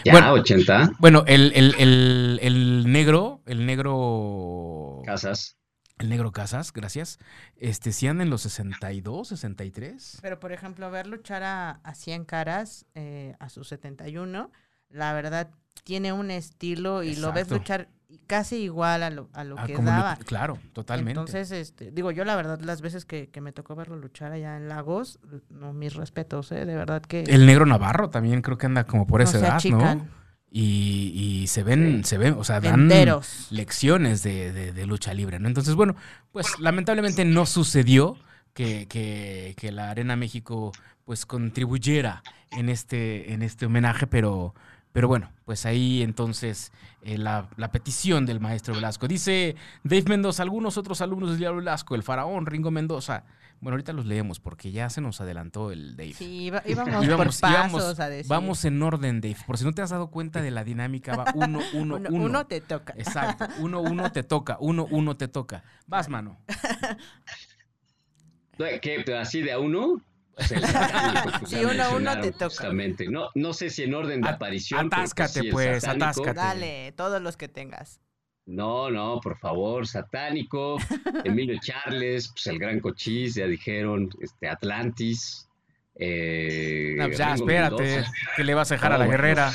[0.05, 0.33] Ya, Bueno.
[0.33, 5.03] 80 Bueno, el, el, el, el negro, el negro.
[5.05, 5.57] casas.
[5.97, 7.19] El negro Casas, gracias.
[7.55, 10.19] Este, si anda en los 62, 63.
[10.23, 14.51] Pero, por ejemplo, ver luchar a, a 100 caras eh, a sus 71,
[14.89, 15.51] la verdad
[15.83, 17.89] tiene un estilo y lo ves luchar
[18.27, 20.17] casi igual a lo, a lo Ah, que daba.
[20.25, 21.19] claro, totalmente.
[21.21, 24.57] Entonces, este, digo, yo la verdad, las veces que, que me tocó verlo luchar allá
[24.57, 25.19] en Lagos,
[25.51, 26.65] no, mis respetos, ¿eh?
[26.65, 29.99] De verdad que el negro Navarro también creo que anda como por esa edad, achican.
[29.99, 30.25] ¿no?
[30.57, 31.11] Y,
[31.43, 33.49] y se ven, se ven, o sea, dan Enteros.
[33.51, 35.49] lecciones de, de- de lucha libre, ¿no?
[35.49, 35.97] Entonces, bueno,
[36.31, 38.17] pues lamentablemente no sucedió
[38.53, 40.71] que, que- que la Arena México
[41.05, 44.55] pues contribuyera en este, en este homenaje, pero,
[44.95, 46.71] pero bueno, pues ahí entonces
[47.03, 49.09] eh, la, la petición del maestro Velasco.
[49.09, 53.25] Dice Dave Mendoza, algunos otros alumnos del Diablo Velasco, el faraón, Ringo Mendoza.
[53.61, 56.13] Bueno, ahorita los leemos porque ya se nos adelantó el Dave.
[56.15, 58.29] Sí, iba- íbamos, Íbamos- por íbamos- pasos a decir.
[58.29, 59.37] Vamos en orden, Dave.
[59.47, 62.25] Por si no te has dado cuenta de la dinámica, va uno, uno, uno, uno.
[62.27, 62.95] uno te toca.
[62.97, 63.47] Exacto.
[63.59, 64.59] Uno, uno te toca.
[64.61, 65.65] Uno, uno te toca.
[65.89, 66.39] Vas, mano.
[68.81, 69.03] ¿Qué?
[69.05, 70.01] ¿Pero así de a uno?
[70.37, 70.63] Pues pues,
[71.49, 72.47] Sí, uno a uno mencionaron te toca.
[72.47, 73.07] justamente.
[73.09, 74.89] No, no sé si en orden de aparición.
[74.91, 76.05] pero atáscate, sí pues, satánico.
[76.07, 76.35] atáscate.
[76.35, 78.01] Dale, todos los que tengas.
[78.47, 80.77] No, no, por favor, satánico,
[81.25, 85.49] Emilio Charles, pues el gran cochís, ya dijeron, este Atlantis.
[85.97, 87.83] Eh, No, pues ya, Ringo espérate.
[87.85, 88.13] Mendoza.
[88.37, 89.53] Que le vas a dejar a la guerrera.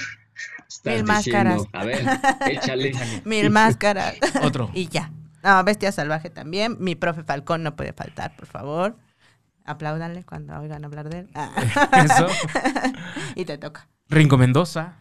[0.67, 1.61] Estás Mil diciendo, máscaras.
[1.73, 2.05] A ver,
[2.51, 2.91] échale.
[3.25, 4.15] Mil máscaras.
[4.41, 4.71] Otro.
[4.73, 5.11] y ya.
[5.43, 6.77] No, Bestia Salvaje también.
[6.79, 8.95] Mi profe Falcón no puede faltar, por favor.
[9.69, 11.29] Apláudanle cuando oigan hablar de él.
[11.35, 11.51] Ah.
[12.03, 12.25] Eso.
[13.35, 13.87] y te toca.
[14.09, 14.95] Ringo Mendoza.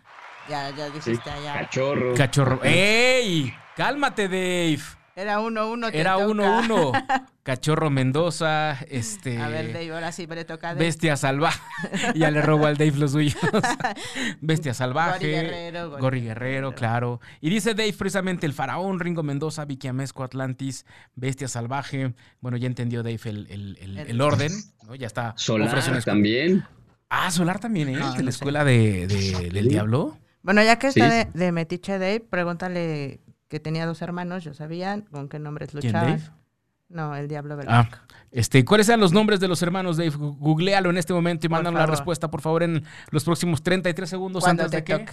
[0.47, 1.55] Ya, ya Sí, dijiste allá.
[1.55, 2.15] cachorro.
[2.15, 2.61] Cachorro.
[2.63, 3.55] ¡Ey!
[3.77, 4.83] Cálmate, Dave.
[5.21, 5.91] Era uno, uno.
[5.91, 6.29] te Era toca.
[6.29, 6.93] uno, uno.
[7.43, 8.79] Cachorro Mendoza.
[8.89, 9.39] Este.
[9.39, 10.85] A ver, Dave, ahora sí me le toca a Dave.
[10.87, 11.61] Bestia salvaje.
[12.15, 13.37] ya le robo al Dave los suyos.
[14.41, 15.19] Bestia salvaje.
[15.19, 17.21] Gori Guerrero, Gori Gori Guerrero, claro.
[17.41, 22.15] Y dice Dave precisamente el faraón, Ringo Mendoza, Vicky Amesco, Atlantis, Bestia salvaje.
[22.41, 24.53] Bueno, ya entendió Dave el, el- el- El- el orden,
[24.87, 24.95] ¿no?
[24.95, 26.65] Ya está Solar también.
[27.11, 27.93] Ah, Solar también, ¿eh?
[27.97, 28.37] No, de no la sé.
[28.37, 29.69] escuela de, de- del Sí.
[29.71, 30.19] Diablo.
[30.43, 31.01] Bueno, ya que Sí.
[31.01, 35.71] está de, de Metiche Dave, pregúntale que tenía dos hermanos, yo sabía con qué nombres
[35.71, 36.19] ¿Quién, luchaban.
[36.19, 36.31] Dave?
[36.89, 37.99] No, el Diablo Velasco.
[38.01, 40.11] Ah, este, ¿cuáles sean los nombres de los hermanos Dave?
[40.11, 44.45] Googlealo en este momento y mándanos la respuesta, por favor, en los próximos 33 segundos
[44.45, 44.99] Cuando antes de que...
[44.99, 45.13] toque.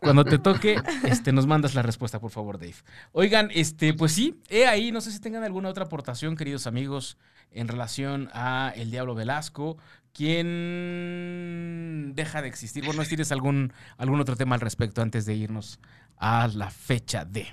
[0.00, 2.76] Cuando te toque, este, nos mandas la respuesta, por favor, Dave.
[3.12, 7.18] Oigan, este, pues sí, he ahí, no sé si tengan alguna otra aportación, queridos amigos,
[7.50, 9.76] en relación a El Diablo Velasco.
[10.16, 12.84] ¿Quién deja de existir?
[12.86, 15.78] Bueno, si tienes algún, algún otro tema al respecto antes de irnos
[16.16, 17.46] a la fecha de.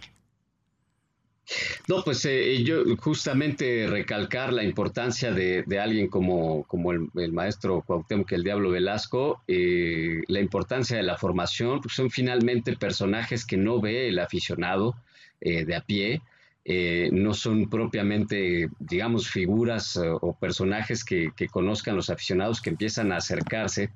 [1.89, 7.33] No, pues eh, yo justamente recalcar la importancia de, de alguien como, como el, el
[7.33, 13.45] maestro Cuauhtémoc el Diablo Velasco, eh, la importancia de la formación, pues son finalmente personajes
[13.45, 14.95] que no ve el aficionado
[15.41, 16.21] eh, de a pie,
[16.65, 23.11] eh, no son propiamente, digamos, figuras eh, o personajes que, conozcan los aficionados que empiezan
[23.11, 23.91] a acercarse,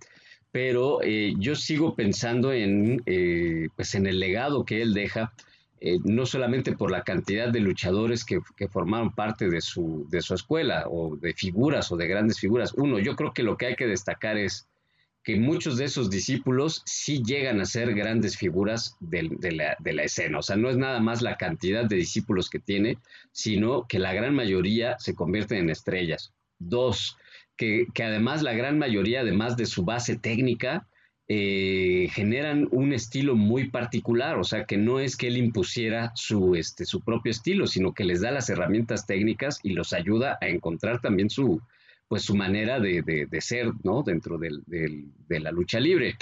[0.52, 5.34] pero eh, yo sigo pensando en, eh, pues en el legado que él deja
[6.06, 10.34] no solamente por la cantidad de luchadores que, que formaron parte de su, de su
[10.34, 12.74] escuela o de figuras o de grandes figuras.
[12.74, 14.68] Uno, yo creo que lo que hay que destacar es
[15.28, 20.40] que muchos de esos discípulos sí llegan a ser grandes figuras de, la, escena.
[20.40, 22.98] O sea, no es nada más la cantidad de discípulos que tiene,
[23.34, 26.32] sino que la gran mayoría se convierten en estrellas.
[26.60, 27.18] Dos,
[27.58, 30.88] que, que además la gran mayoría, además de su base técnica,
[31.28, 36.56] eh, generan un estilo muy particular, o sea, que no es que él impusiera su,
[36.56, 40.48] este, su propio estilo, sino que les da las herramientas técnicas y los ayuda a
[40.48, 41.62] encontrar también su,
[42.08, 44.04] pues, su manera de, de- ser, ¿no?
[44.04, 46.16] Dentro del- de la lucha libre.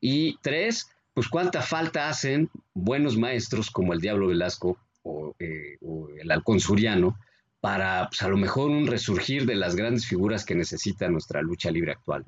[0.00, 6.08] Y tres, pues cuánta falta hacen buenos maestros como el Diablo Velasco o, eh, o
[6.10, 7.18] el Halcón Suriano
[7.60, 11.70] para, pues, a lo mejor, un resurgir de las grandes figuras que necesita nuestra lucha
[11.70, 12.24] libre actual.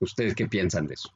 [0.00, 1.10] ¿Ustedes qué piensan de eso?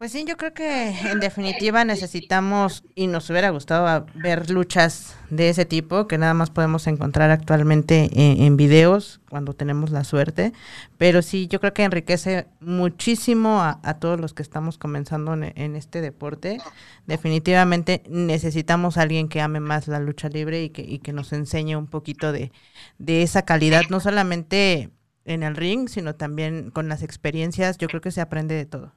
[0.00, 5.50] Pues sí, yo creo que en definitiva necesitamos y nos hubiera gustado ver luchas de
[5.50, 10.54] ese tipo que nada más podemos encontrar actualmente en, en videos cuando tenemos la suerte.
[10.96, 15.76] Pero sí, yo creo que enriquece muchísimo a, todos los que estamos comenzando en, en
[15.76, 16.62] este deporte.
[17.06, 21.30] Definitivamente necesitamos a alguien que ame más la lucha libre y que, y que nos
[21.34, 22.52] enseñe un poquito de,
[22.96, 24.88] de esa calidad, no solamente
[25.26, 27.76] en el ring, sino también con las experiencias.
[27.76, 28.94] Yo creo que se aprende de todo.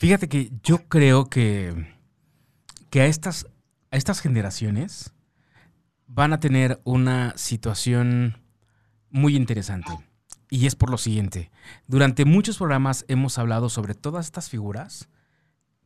[0.00, 1.94] Fíjate que yo creo que,
[2.88, 3.46] que a, estas,
[3.90, 5.12] a estas generaciones
[6.06, 8.38] van a tener una situación
[9.10, 9.92] muy interesante.
[10.48, 11.50] Y es por lo siguiente.
[11.86, 15.10] Durante muchos programas hemos hablado sobre todas estas figuras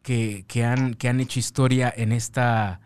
[0.02, 2.80] que, que han, que han hecho historia en esta,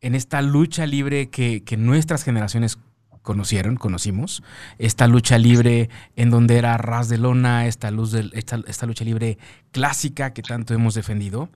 [0.00, 2.80] en esta lucha libre que, que nuestras generaciones
[3.24, 4.44] conocieron, conocimos.
[4.78, 9.04] Esta lucha libre en donde era ras de lona, esta, luz del- esta, esta lucha
[9.04, 9.38] libre
[9.72, 11.48] clásica que tanto hemos defendido.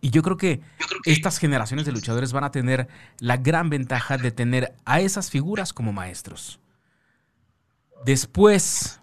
[0.00, 0.62] Y yo creo que
[1.04, 5.74] estas generaciones de luchadores van a tener la gran ventaja de tener a esas figuras
[5.74, 6.58] como maestros.
[8.06, 9.00] Después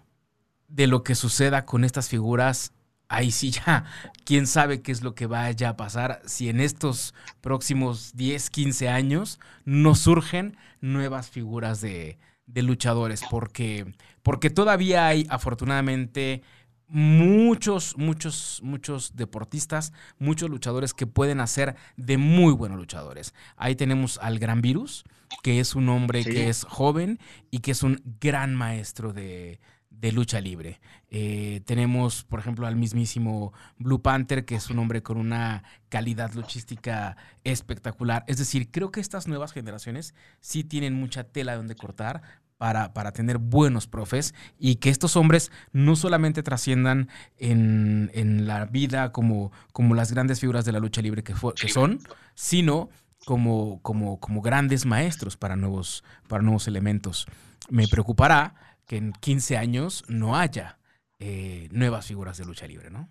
[0.66, 2.72] de lo que suceda con estas figuras,
[3.08, 3.84] ahí sí ya,
[4.24, 8.88] quién sabe qué es lo que vaya a pasar si en estos próximos 10, 15
[8.88, 16.42] años no surgen nuevas figuras de, de luchadores, porque, porque todavía hay afortunadamente
[16.86, 23.34] muchos, muchos, muchos deportistas, muchos luchadores que pueden hacer de muy buenos luchadores.
[23.56, 25.04] Ahí tenemos al Gran Virus,
[25.42, 26.30] que es un hombre Sí.
[26.30, 27.18] que es joven
[27.50, 29.60] y que es un gran maestro de,
[30.00, 30.80] de lucha libre.
[31.10, 36.32] Eh, tenemos, por ejemplo, al mismísimo Blue Panther, que es un hombre con una calidad
[36.34, 38.24] luchística espectacular.
[38.28, 42.22] Es decir, creo que estas nuevas generaciones sí tienen mucha tela donde cortar
[42.58, 48.66] para, para tener buenos profes y que estos hombres no solamente trasciendan en, en la
[48.66, 52.00] vida como, como las grandes figuras de la lucha libre que, fue- que son,
[52.34, 52.88] sino
[53.24, 57.26] como, como, como grandes maestros para nuevos, para nuevos elementos.
[57.70, 58.54] Me preocupará
[58.88, 60.78] que en 15 años no haya
[61.20, 63.08] eh, nuevas figuras de lucha libre, ¿no?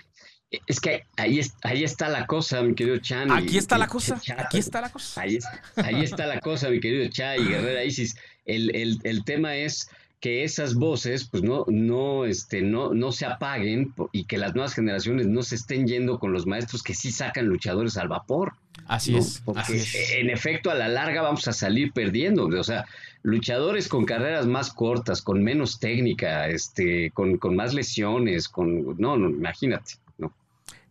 [0.66, 3.30] Es que ahí, ahí está la cosa, mi querido Chan.
[3.32, 5.22] Aquí está la cosa, aquí está la cosa.
[5.22, 5.40] Ahí,
[5.76, 8.16] ahí está la cosa, mi querido Cha y Guerrera Isis.
[8.46, 13.26] El, el- el tema es que esas voces pues no, no, este, no, no se
[13.26, 17.12] apaguen y que las nuevas generaciones no se estén yendo con los maestros que sí
[17.12, 18.54] sacan luchadores al vapor.
[18.88, 19.20] Así ¿no?
[19.20, 20.12] es, Porque así es.
[20.14, 22.48] en efecto a la larga vamos a salir perdiendo.
[22.48, 22.86] O sea,
[23.22, 28.98] luchadores con carreras más cortas, con menos técnica, este, con, con más lesiones, con...
[28.98, 29.96] No, no, imagínate.
[30.18, 30.34] ¿no?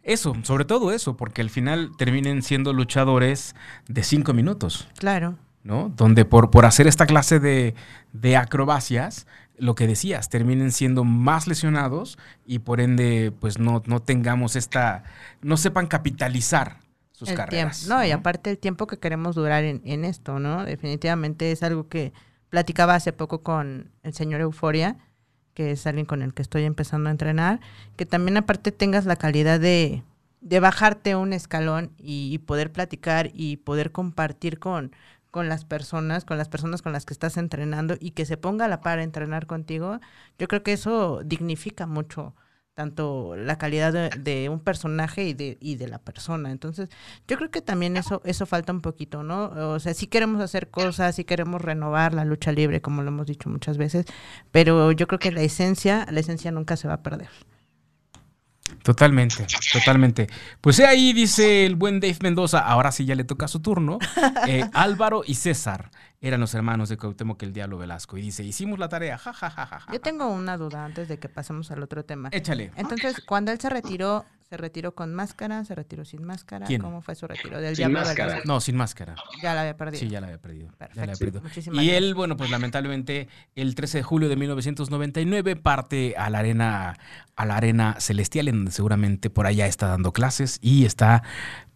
[0.05, 3.57] Eso, sobre todo eso, porque al final terminen siendo luchadores
[3.89, 4.87] de cinco minutos.
[4.99, 5.37] Claro.
[5.67, 5.91] ¿No?
[5.97, 7.75] Donde por, por hacer esta clase de,
[8.13, 9.27] de acrobacias
[9.59, 15.03] lo que decías, terminen siendo más lesionados y por ende, pues no, no tengamos esta,
[15.41, 16.79] no sepan capitalizar
[17.13, 17.81] sus el carreras.
[17.81, 17.95] tiempo.
[17.95, 20.65] No, y aparte el tiempo que queremos durar en, en esto, ¿no?
[20.65, 22.13] Definitivamente es algo que
[22.51, 24.99] platicaba hace poco con el señor Euforia,
[25.55, 27.61] que es alguien con el que estoy empezando a entrenar,
[27.97, 30.03] que también aparte tengas la calidad de,
[30.43, 34.93] de bajarte un escalón y, y poder platicar y poder compartir con,
[35.37, 38.65] con las personas, con las personas con las que estás entrenando y que se ponga
[38.65, 40.01] a la par a entrenar contigo,
[40.39, 42.35] yo creo que eso dignifica mucho
[42.73, 46.51] tanto la calidad de, un personaje y de, y de la persona.
[46.51, 46.89] Entonces,
[47.29, 49.51] yo creo que también eso, eso falta un poquito, ¿no?
[49.75, 53.27] O sea, sí queremos hacer cosas, sí queremos renovar la lucha libre, como lo hemos
[53.27, 54.07] dicho muchas veces,
[54.53, 57.29] pero yo creo que la esencia, la esencia nunca se va a perder.
[58.87, 60.29] Totalmente, totalmente.
[60.61, 63.99] Pues ahí dice el buen Dave Mendoza, ahora sí ya le toca su turno.
[64.49, 65.91] Eh, Álvaro y César
[66.27, 68.17] eran los hermanos de Cuauhtémoc el Diablo Velasco.
[68.17, 69.93] Y dice, hicimos la tarea, ja, ja, ja, ja, ja.
[69.93, 72.29] Yo tengo una duda antes de que pasemos al otro tema.
[72.33, 72.73] Échale.
[72.77, 75.65] Entonces, cuando él se retiró, ¿se retiró con máscara?
[75.65, 76.67] ¿Se retiró sin máscara?
[76.67, 76.81] ¿Quién?
[76.83, 77.61] ¿Cómo fue su retiro?
[77.61, 78.27] Del Sin Diablo máscara.
[78.29, 78.49] Velasco.
[78.49, 79.15] No, sin máscara.
[79.43, 80.01] Ya la había perdido.
[80.01, 80.69] Sí, ya la había perdido.
[80.69, 81.19] ya la había Perfecto.
[81.25, 81.43] perdido.
[81.43, 82.03] Muchísimas Y gracias.
[82.05, 86.97] él, bueno, pues lamentablemente el 13 de julio de 1999 parte a la arena
[87.39, 91.23] a la arena celestial en donde seguramente por allá está dando clases y está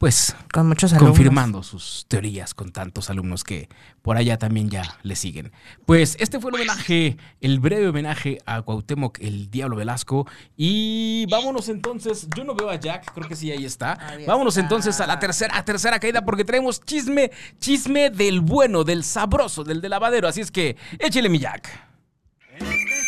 [0.00, 1.10] pues Con muchos alumnos.
[1.10, 3.68] confirmando sus teorías con tantos alumnos que
[4.00, 5.52] por allá también ya le siguen.
[5.84, 10.26] Pues este fue el homenaje, el breve homenaje a Cuauhtémoc el Diablo Velasco
[10.56, 13.98] y vámonos entonces, yo no veo a Jack, creo que sí ahí está.
[14.00, 14.62] Ahí vámonos está.
[14.62, 19.64] entonces a la tercera a tercera caída porque traemos chisme, chisme del bueno, del sabroso,
[19.64, 21.68] del de lavadero, así es que échele mi Jack.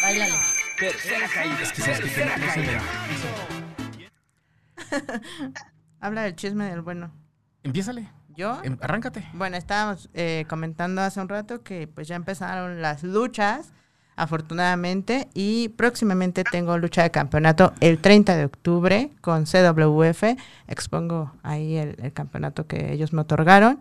[0.03, 0.35] Báilale.
[0.79, 1.63] Tercera caída.
[1.63, 2.13] Es que sabes que no
[2.53, 2.79] se.
[6.03, 7.13] Habla del chisme del bueno.
[7.63, 8.59] Empiézale, ¿Yo?
[8.65, 9.25] em- arráncate.
[9.35, 13.73] Bueno, estábamos eh, comentando hace un rato que pues ya empezaron las luchas,
[14.17, 20.25] afortunadamente, y próximamente tengo lucha de campeonato el 30 de octubre con CWF.
[20.67, 23.79] Expongo ahí el, el campeonato que ellos me otorgaron.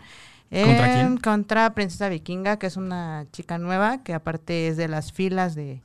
[0.52, 1.18] ¿Contra quién?
[1.18, 5.82] Contra Princesa Vikinga, que es una chica nueva, que aparte es de las filas de,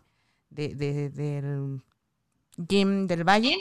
[0.51, 1.80] de- de- del
[2.68, 3.57] Gym del Valle.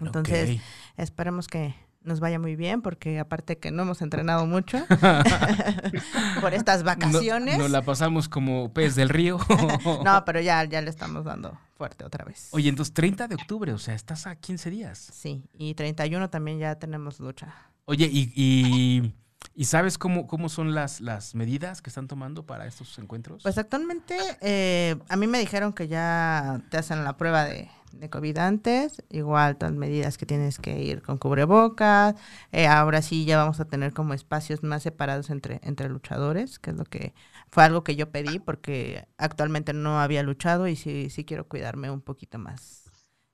[0.00, 0.60] Entonces, Ok.
[0.96, 4.84] Esperemos que nos vaya muy bien, porque aparte que no hemos entrenado mucho
[6.40, 7.58] por estas No- vacaciones.
[7.58, 9.38] Nos la pasamos como pez del río.
[10.04, 12.48] No, pero ya, ya le estamos dando fuerte otra vez.
[12.52, 14.98] Oye, entonces 30 de octubre, o sea, estás a 15 días.
[15.12, 17.54] Sí, y 31 también ya tenemos lucha.
[17.84, 19.14] Oye, ¿y, y,
[19.54, 23.42] y sabes cómo, cómo son las, las medidas que están tomando para estos encuentros?
[23.42, 28.08] Pues actualmente eh, a mí me dijeron que ya te hacen la prueba de, de
[28.08, 32.14] COVID antes, igual todas las medidas que tienes que ir con cubrebocas,
[32.50, 36.70] eh, ahora sí ya vamos a tener como espacios más separados entre, entre luchadores, que
[36.70, 37.14] es lo que
[37.50, 41.90] fue algo que yo pedí porque actualmente no había luchado y sí, sí quiero cuidarme
[41.90, 42.90] un poquito más.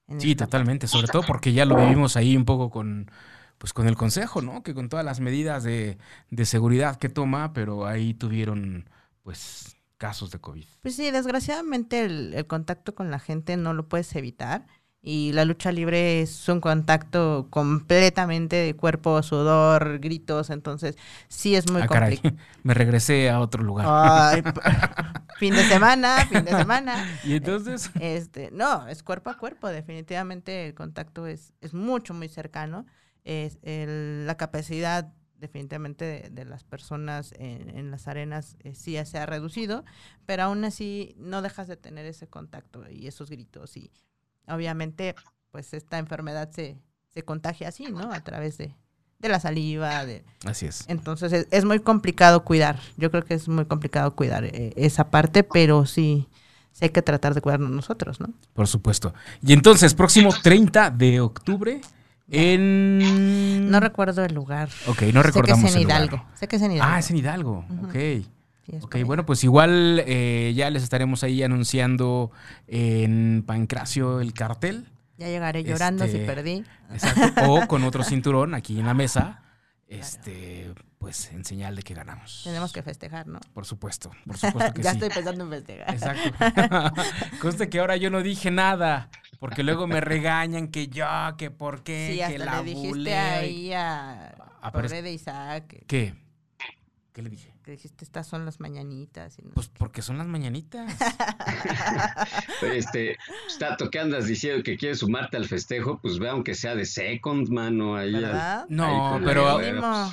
[0.09, 3.09] en sí, totalmente, sobre todo porque ya lo vivimos ahí un poco con,
[3.59, 4.63] pues con el consejo, ¿no?
[4.63, 5.99] Que con todas las medidas de,
[6.31, 8.89] de seguridad que toma, pero ahí tuvieron,
[9.23, 10.65] pues, casos de COVID.
[10.81, 14.67] Pues sí, desgraciadamente el, el contacto con la gente no lo puedes evitar
[15.01, 20.97] y la lucha libre es un contacto completamente de cuerpo, sudor, gritos, entonces
[21.29, 22.37] sí es muy ah, complicado.
[22.65, 23.87] me regresé a otro lugar.
[23.89, 24.43] Ay,
[25.39, 27.07] fin de semana, fin de semana.
[27.25, 32.29] y entonces, Este, no, es cuerpo a cuerpo, definitivamente el contacto es, es mucho, muy
[32.29, 32.85] cercano.
[33.29, 38.93] Es el- la capacidad definitivamente de, de las personas en, en las arenas eh, sí
[38.93, 39.85] ya se ha reducido,
[40.27, 43.93] pero aún así no dejas de tener ese contacto y esos gritos y
[44.49, 45.15] obviamente
[45.51, 48.13] pues esta enfermedad se, se contagia así, ¿no?
[48.13, 48.75] A través de,
[49.19, 50.85] de la saliva, de, así es.
[50.89, 52.81] entonces es, es muy complicado cuidar.
[52.97, 56.29] Yo creo que es muy complicado cuidar eh, esa parte, pero sí,
[56.73, 58.29] sí hay que tratar de cuidarnos nosotros, ¿no?
[58.55, 59.15] Por supuesto.
[59.43, 61.81] Y entonces, próximo 30 de octubre
[62.31, 63.71] en...
[63.71, 64.69] No recuerdo el lugar.
[64.87, 66.03] Ok, no recordamos sé que es en el lugar.
[66.03, 66.27] Hidalgo.
[66.35, 66.93] Sé que es en Hidalgo.
[66.95, 67.65] Ah, es en Hidalgo.
[67.85, 67.93] Ok.
[67.93, 68.27] Sí,
[68.73, 72.31] es Ok, por bueno, pues igual eh, ya les estaremos ahí anunciando
[72.67, 74.87] en Pancracio el cartel.
[75.17, 76.65] Ya llegaré llorando este- si perdí.
[76.93, 77.51] Exacto.
[77.53, 79.43] o con otro cinturón aquí en la mesa.
[79.89, 82.43] Este, pues en señal de que ganamos.
[82.45, 83.39] Tenemos que festejar, ¿no?
[83.55, 84.97] Por supuesto, por supuesto que ya sí.
[84.97, 85.95] estoy pensando en festejar.
[85.95, 86.93] Exacto.
[87.41, 91.83] Conste que ahora yo no dije nada, porque luego me regañan que yo, que por
[91.85, 93.15] qué, Sí, que la le dijiste bulé.
[93.17, 96.15] ahí a Ah, pobre de Isaac ¿Qué?
[97.13, 97.55] ¿Qué le dije?
[97.69, 99.39] Que dijiste estas son las mañanitas.
[99.39, 100.91] Y no Pues porque son las mañanitas.
[102.63, 103.17] Este,
[103.59, 105.99] Tato, ¿qué andas diciendo que quieres sumarte al festejo?
[106.01, 108.15] Pues ve aunque sea de second, mano, ahí.
[108.15, 108.61] al- ¿Verdad?
[108.61, 109.59] ahí No, pero-.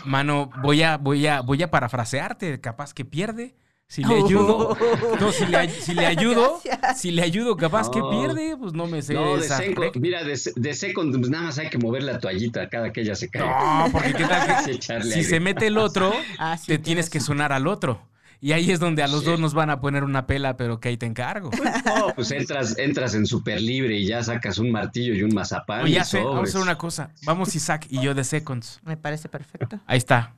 [0.05, 3.55] Mano, voy a, voy a, voy a parafrasearte, capaz que pierde,
[3.87, 5.17] Si le ayudo, Oh.
[5.19, 6.99] no, si le, ay- si le ayudo, Gracias.
[7.01, 9.13] si le ayudo, capaz que pierde, pues no me sé.
[9.13, 12.01] No, de esa seco, rec- mira, de, de seco, pues nada más hay que mover
[12.03, 13.43] la toallita cada que ella se cae.
[13.47, 15.29] No, porque qué tal Sí, que echarle si aire.
[15.29, 18.01] se mete el otro, Ah, sí, te tienes que sonar al otro.
[18.41, 19.27] Y ahí es donde a los Sí.
[19.27, 21.49] dos nos van a poner una pela, pero que ahí te encargo.
[21.85, 25.81] No, pues entras, entras en super libre y ya sacas un martillo y un mazapán.
[25.83, 27.11] Oye, y ya sé, vamos a hacer una cosa.
[27.23, 28.81] Vamos Isaac y yo de Seconds.
[28.83, 29.79] Me parece perfecto.
[29.87, 30.35] Ahí está.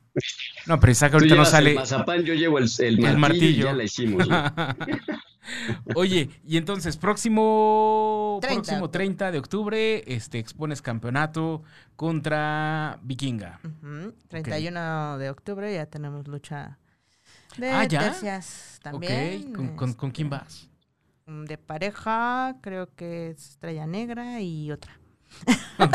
[0.66, 1.70] No, pero Isaac ahorita no sale.
[1.70, 3.48] el mazapán, yo llevo el, el martillo, martillo.
[3.48, 4.28] y ya la hicimos.
[5.94, 8.62] Oye, y entonces, próximo 30.
[8.62, 11.62] próximo 30 de octubre, este expones campeonato
[11.96, 13.60] contra Vikinga.
[13.64, 16.78] Ujú, 31 de octubre ya tenemos lucha
[17.56, 18.00] de Ah, ¿ya?
[18.00, 19.48] tercias también.
[19.50, 20.68] ok, ¿Con, con, con quién este, vas?
[21.26, 24.98] mm, De pareja, creo que es Estrella Negra y otra.
[25.78, 25.94] Ok.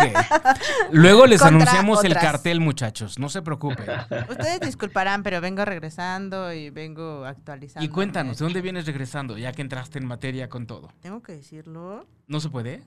[0.92, 3.20] Luego les Contra anunciamos el cartel, muchachos.
[3.20, 3.86] No se preocupen.
[4.30, 7.86] Ustedes disculparán, pero vengo regresando y vengo actualizando.
[7.86, 9.38] Y cuéntanos, ¿de dónde vienes regresando?
[9.38, 10.92] Ya que entraste en materia con todo.
[11.02, 12.08] Tengo que decirlo.
[12.28, 12.84] ¿No se puede?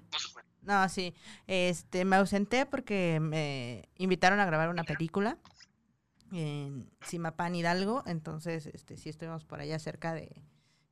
[0.62, 1.14] No, sí.
[1.46, 5.38] Este, me ausenté porque me invitaron a grabar una película
[6.32, 8.02] en Simapán Hidalgo.
[8.06, 10.42] Entonces, este, sí estuvimos por allá cerca de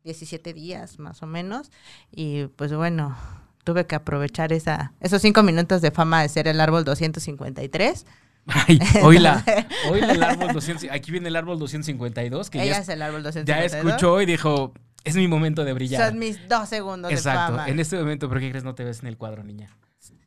[0.05, 1.70] 17 días, más o menos.
[2.11, 3.16] Y pues bueno,
[3.65, 8.07] tuve que aprovechar esa, esos cinco minutos de fama de ser el árbol 253.
[8.47, 9.43] Ay, oíla.
[9.91, 10.91] Oíla el árbol 200.
[10.91, 13.73] Aquí viene el árbol 252, que Ella ya, es el árbol ya 252.
[13.87, 16.11] escuchó y dijo, es mi momento de brillar.
[16.11, 17.57] Son mis dos segundos de Exacto.
[17.57, 17.69] fama.
[17.69, 19.71] En este momento, ¿por qué crees no te ves en el cuadro, niña?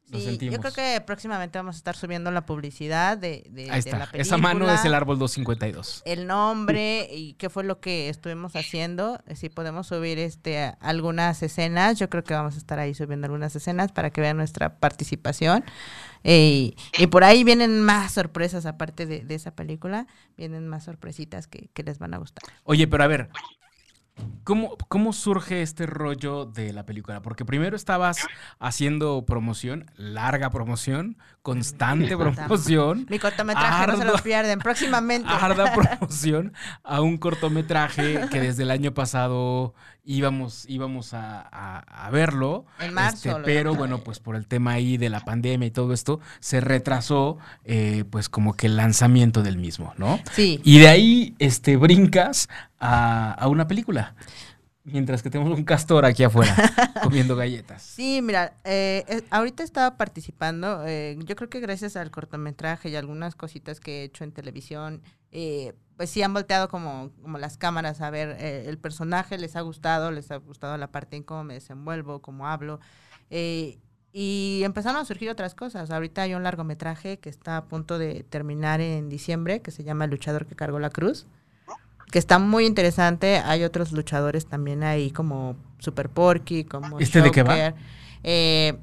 [0.10, 0.54] Lo Sí, sentimos.
[0.56, 3.98] yo creo que próximamente vamos a estar subiendo la publicidad de, de, Ahí de está.
[4.00, 4.22] la película.
[4.22, 6.02] Esa mano es el árbol 252.
[6.06, 9.22] el nombre y qué fue lo que estuvimos haciendo.
[9.36, 13.56] Si podemos subir este algunas escenas, yo creo que vamos a estar ahí subiendo algunas
[13.56, 15.66] escenas para que vean nuestra participación.
[16.24, 20.86] Eh, y, y por ahí vienen más sorpresas aparte de, de esa película, vienen más
[20.86, 22.44] sorpresitas que, que les van a gustar.
[22.64, 23.30] Oye, pero a ver,
[24.44, 27.22] ¿cómo, ¿cómo surge este rollo de la película?
[27.22, 28.26] Porque primero estabas
[28.60, 35.30] haciendo promoción, larga promoción, constante promoción, Mi cortometraje, no se lo pierden próximamente.
[35.42, 36.54] harda promoción
[36.84, 39.74] a un cortometraje que desde el año pasado
[40.10, 42.66] íbamos, íbamos a, a- a verlo.
[42.80, 45.94] En marzo este, pero bueno, pues por el tema ahí de la pandemia y todo
[45.94, 50.20] esto, se retrasó eh, pues como que el lanzamiento del mismo, ¿no?
[50.32, 50.62] Sí.
[50.64, 52.48] Y de ahí este, brincas
[52.80, 54.16] a, a una película.
[54.90, 56.56] Mientras que tenemos un castor aquí afuera
[57.04, 57.82] comiendo galletas.
[57.84, 62.96] Sí, mira, eh, eh, ahorita estaba participando, eh, yo creo que gracias al cortometraje y
[62.96, 65.02] algunas cositas que he hecho en televisión,
[65.34, 69.56] eh, pues sí han volteado como, como las cámaras a ver eh, el personaje, les
[69.56, 72.80] ha gustado, les ha gustado la parte en cómo me desenvuelvo, cómo hablo,
[73.30, 73.80] eh,
[74.14, 75.92] y empezaron a surgir otras cosas.
[75.92, 80.06] Ahorita hay un largometraje que está a punto de terminar en diciembre, que se llama
[80.06, 81.28] El luchador que cargó la cruz
[82.12, 83.38] que está muy interesante.
[83.38, 87.74] Hay otros luchadores también ahí como Super Porky, como ¿Este de qué va?
[88.24, 88.78] Eh,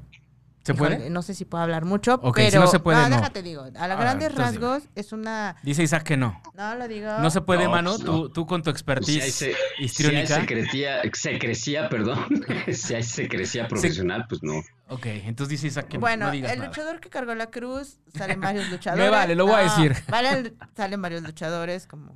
[0.65, 1.09] ¿Se híjole, puede?
[1.11, 3.17] No sé si puedo hablar mucho, Ok, si pero no se puede, no.
[3.17, 3.61] déjate digo.
[3.61, 6.41] A los Ah, grandes rasgos es una Dice Isaac que no.
[6.55, 7.11] no lo digo.
[7.19, 7.97] No se puede, No, mano.
[7.99, 8.03] no.
[8.03, 10.35] Tú, tú con tu Si hay, expertise se, si hay histriónica.
[10.41, 12.25] secretía, secrecía, perdón,
[12.73, 14.53] si hay secrecía profesional, pues no.
[14.87, 16.69] Ok, entonces dice Isaac que Bueno, no digas el nada.
[16.69, 19.11] luchador que cargó la cruz, salen varios luchadores.
[19.11, 19.95] vale, lo voy a decir.
[20.09, 22.15] vale, salen varios luchadores como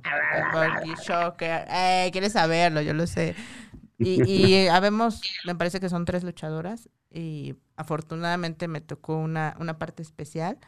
[1.06, 1.66] Shocker.
[1.70, 3.34] Eh, quieres saberlo, yo lo sé.
[3.98, 9.78] Y, y habemos, me parece que son tres luchadoras y afortunadamente me tocó una, una
[9.78, 10.58] parte especial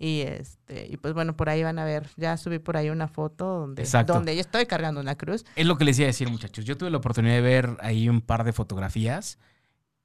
[0.00, 3.08] y este y pues bueno por ahí van a ver ya subí por ahí una
[3.08, 4.12] foto donde Exacto.
[4.12, 6.64] donde yo estoy cargando una cruz Es lo que les iba a decir, muchachos.
[6.64, 9.38] Yo tuve la oportunidad de ver ahí un par de fotografías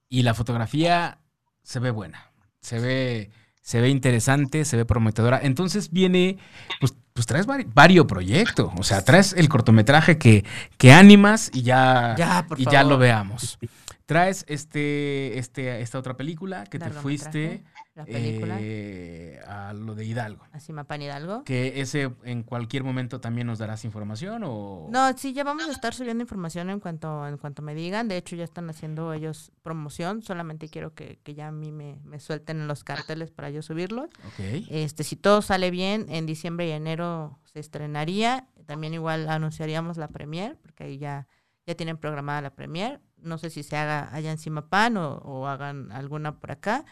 [0.09, 1.19] y la fotografía
[1.61, 2.31] se ve buena.
[2.59, 3.29] Se ve,
[3.63, 5.39] se ve interesante, se ve prometedora.
[5.41, 6.37] Entonces viene,
[6.79, 8.71] pues, pues traes vari- varios proyectos.
[8.77, 10.43] O sea, traes el cortometraje que,
[10.77, 12.13] que animas y ya,
[12.61, 13.57] y ya lo veamos.
[14.05, 17.63] Traes este, este, esta otra película que te fuiste
[17.95, 20.43] la película eh, a lo de Hidalgo.
[20.51, 24.87] así Mapan Hidalgo Que ese en cualquier momento también nos darás información o...
[24.89, 28.07] No, sí, ya vamos a estar subiendo información en cuanto, en cuanto me digan.
[28.07, 30.23] De hecho, ya están haciendo ellos promoción.
[30.23, 34.05] Solamente quiero que, que ya a mí me, me suelten los carteles para yo subirlos.
[34.27, 34.65] Ok.
[34.69, 38.47] Este, si todo sale bien, en diciembre y enero se estrenaría.
[38.65, 41.27] También igual anunciaríamos la premier, porque ahí ya,
[41.67, 43.01] ya tienen programada la premier.
[43.17, 46.85] No sé si se haga allá en Cimapan o, o hagan alguna por acá.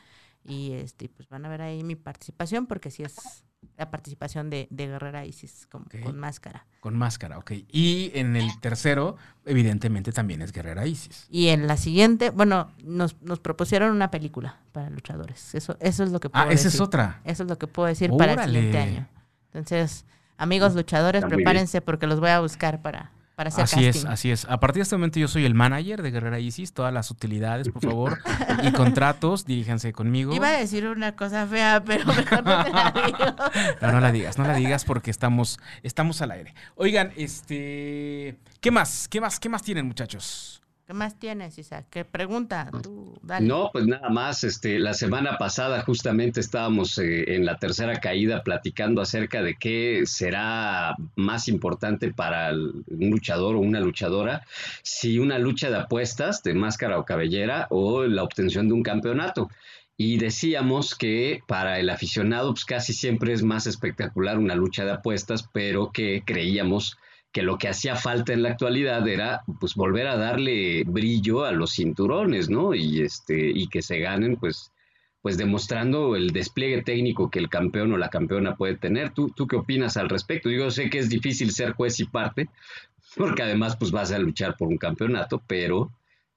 [0.44, 3.44] Y este, pues van a ver ahí mi participación, porque sí es
[3.78, 6.66] la participación de, de Guerrera Isis con, con máscara.
[6.80, 7.52] Con máscara, ok.
[7.72, 11.28] Y en el tercero, evidentemente, también es Guerrera Isis.
[11.30, 15.54] Y en la siguiente, bueno, nos, nos propusieron una película para luchadores.
[15.54, 16.78] Eso, eso es lo que puedo Ah, esa decir.
[16.78, 17.22] es otra.
[17.24, 19.08] Eso es lo que puedo decir para el siguiente año.
[19.54, 20.06] Entonces,
[20.38, 23.12] amigos luchadores, prepárense porque los voy a buscar para,
[23.42, 24.46] para hacer Así es, así es.
[24.46, 26.74] A partir de este momento yo soy el manager de Guerrera Isis.
[26.74, 28.20] Todas las utilidades, por favor,
[28.64, 30.34] y contratos, diríjanse conmigo.
[30.34, 33.36] Iba a decir una cosa fea, pero mejor no te la digo.
[33.82, 36.54] No, no la digas, no la digas porque estamos, estamos al aire.
[36.76, 39.08] Oigan, este, ¿qué más?
[39.08, 39.40] ¿Qué más?
[39.40, 40.61] ¿Qué más tienen, muchachos?
[40.92, 41.86] ¿Qué más tienes, Isa?
[41.90, 42.70] ¿Qué pregunta?
[42.84, 43.18] Tú.
[43.40, 48.44] No, pues nada más, este, la semana pasada justamente estábamos eh, en la tercera caída
[48.44, 54.46] platicando acerca de qué será más importante para un luchador o una luchadora,
[54.84, 59.50] si una lucha de apuestas de máscara o cabellera o la obtención de un campeonato.
[59.96, 64.92] Y decíamos que para el aficionado, pues casi siempre es más espectacular una lucha de
[64.92, 66.98] apuestas, pero que creíamos
[67.32, 71.52] que lo que hacía falta en la actualidad era pues volver a darle brillo a
[71.52, 72.74] los cinturones, ¿no?
[72.76, 74.72] Y este y que se ganen pues
[75.22, 79.12] pues demostrando el despliegue técnico que el campeón o la campeona puede tener.
[79.14, 80.50] ¿Tú, tú qué opinas al respecto?
[80.50, 82.50] Yo sé que es difícil ser juez y parte,
[83.16, 85.92] porque además pues vas a luchar por un campeonato, pero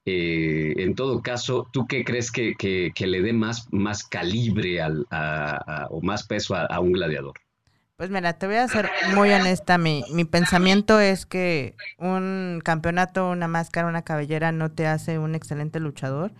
[0.05, 4.83] eh, en todo caso, ¿tú qué crees que, que- que le dé más, más calibre
[4.83, 7.35] al, a- o más peso a un gladiador?
[7.97, 9.79] Pues mira, te voy a ser muy honesta.
[9.79, 15.35] Mi, mi pensamiento es que un campeonato, una máscara, una cabellera no te hace un
[15.37, 16.33] excelente luchador.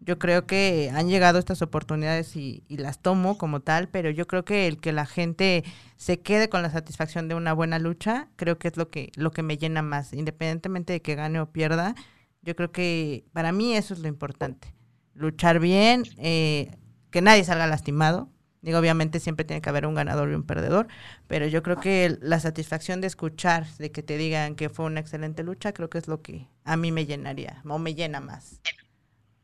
[0.00, 4.26] Yo creo que han llegado estas oportunidades y, y las tomo como tal, pero yo
[4.26, 5.64] creo que el que la gente
[5.96, 9.30] se quede con la satisfacción de una buena lucha, creo que es lo que, lo
[9.30, 11.94] que me llena más, independientemente de que gane o pierda.
[12.42, 14.74] Yo creo que para mí eso es lo importante.
[15.14, 16.70] Luchar bien, eh,
[17.10, 18.30] que nadie salga lastimado.
[18.62, 20.86] Digo, obviamente siempre tiene que haber un ganador y un perdedor,
[21.26, 25.00] pero yo creo que la satisfacción de escuchar, de que te digan que fue una
[25.00, 28.60] excelente lucha, creo que es lo que a mí me llenaría, o me llena más.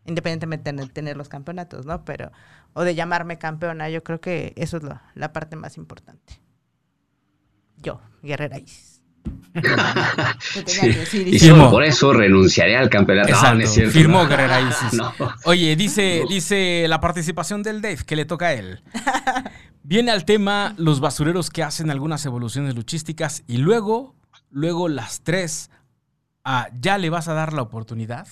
[0.04, 2.04] Independientemente de tener los campeonatos, ¿no?
[2.04, 2.30] Pero,
[2.74, 4.82] o de llamarme campeona, yo creo que eso es
[5.14, 6.40] la parte más importante.
[7.78, 8.95] Yo, Guerrera Isis.
[11.26, 13.30] Y solo por eso renunciaré al campeonato.
[13.30, 14.28] No, no Exacto, es cierto, firmó no.
[14.28, 14.92] Guerrera Isis.
[14.92, 15.12] No.
[15.44, 18.82] Oye, dice, dice la participación del Dave, que le toca a él.
[19.82, 24.16] Viene al tema los basureros que hacen algunas evoluciones luchísticas y luego,
[24.50, 25.70] luego las tres,
[26.44, 28.26] ah, ¿ya le vas a dar la oportunidad?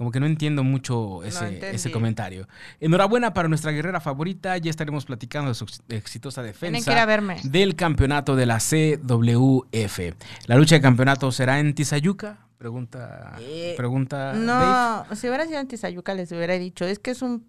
[0.00, 2.48] Como que no entiendo mucho ese, ese comentario.
[2.80, 4.56] Enhorabuena para nuestra guerrera favorita.
[4.56, 7.36] Ya estaremos platicando de su ex- exitosa que defensa verme.
[7.44, 9.98] del campeonato de la CWF.
[10.46, 12.38] ¿La lucha de campeonato será en Tizayuca?
[12.56, 14.38] Pregunta, Eh, pregunta Dave.
[14.38, 17.44] No, si hubiera sido en Tizayuca les hubiera dicho, es que es un,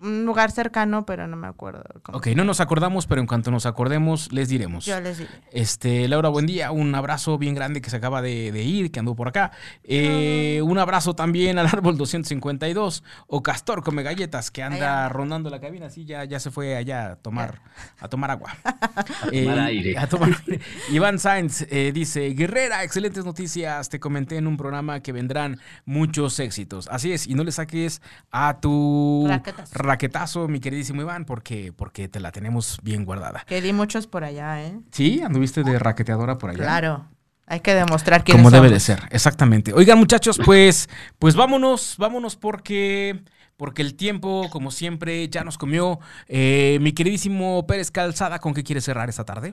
[0.00, 1.82] un lugar cercano, pero no me acuerdo.
[2.02, 4.86] cómo Ok, no nos acordamos, pero en cuanto nos acordemos, les diremos.
[4.86, 5.30] Yo les diré.
[5.52, 6.70] Este, Laura, buen día.
[6.70, 9.52] Un abrazo bien grande que se acaba de, de ir, que anduvo por acá.
[9.84, 15.08] Eh, un abrazo también al árbol 252 o Castor Come Galletas, que anda Allá.
[15.08, 15.90] rondando la cabina.
[15.90, 17.60] Sí, ya, ya se fue allá a tomar,
[17.98, 18.56] a tomar agua.
[18.64, 19.98] a tomar aire.
[19.98, 20.60] A tomar aire.
[20.90, 23.88] Iván Sainz eh, dice, Guerrera, excelentes noticias.
[23.88, 26.88] Te comenté en un programa que vendrán muchos éxitos.
[26.88, 29.72] Así es, y no le saques a tu Raquetazo.
[29.90, 33.44] Raquetazo, mi queridísimo Iván, porque, porque te la tenemos bien guardada.
[33.46, 34.78] Que di muchos por allá, ¿eh?
[34.92, 35.20] ¿Sí?
[35.20, 36.62] ¿Anduviste de raqueteadora por allá?
[36.62, 37.06] Claro.
[37.46, 39.72] Hay que demostrar quién Como debe de ser, exactamente.
[39.72, 40.88] Oigan, muchachos, pues,
[41.18, 43.24] pues vámonos, vámonos porque,
[43.56, 45.98] porque el tiempo, como siempre, ya nos comió.
[46.28, 49.52] Eh, mi queridísimo Pérez Calzada, ¿con qué quieres cerrar esta tarde?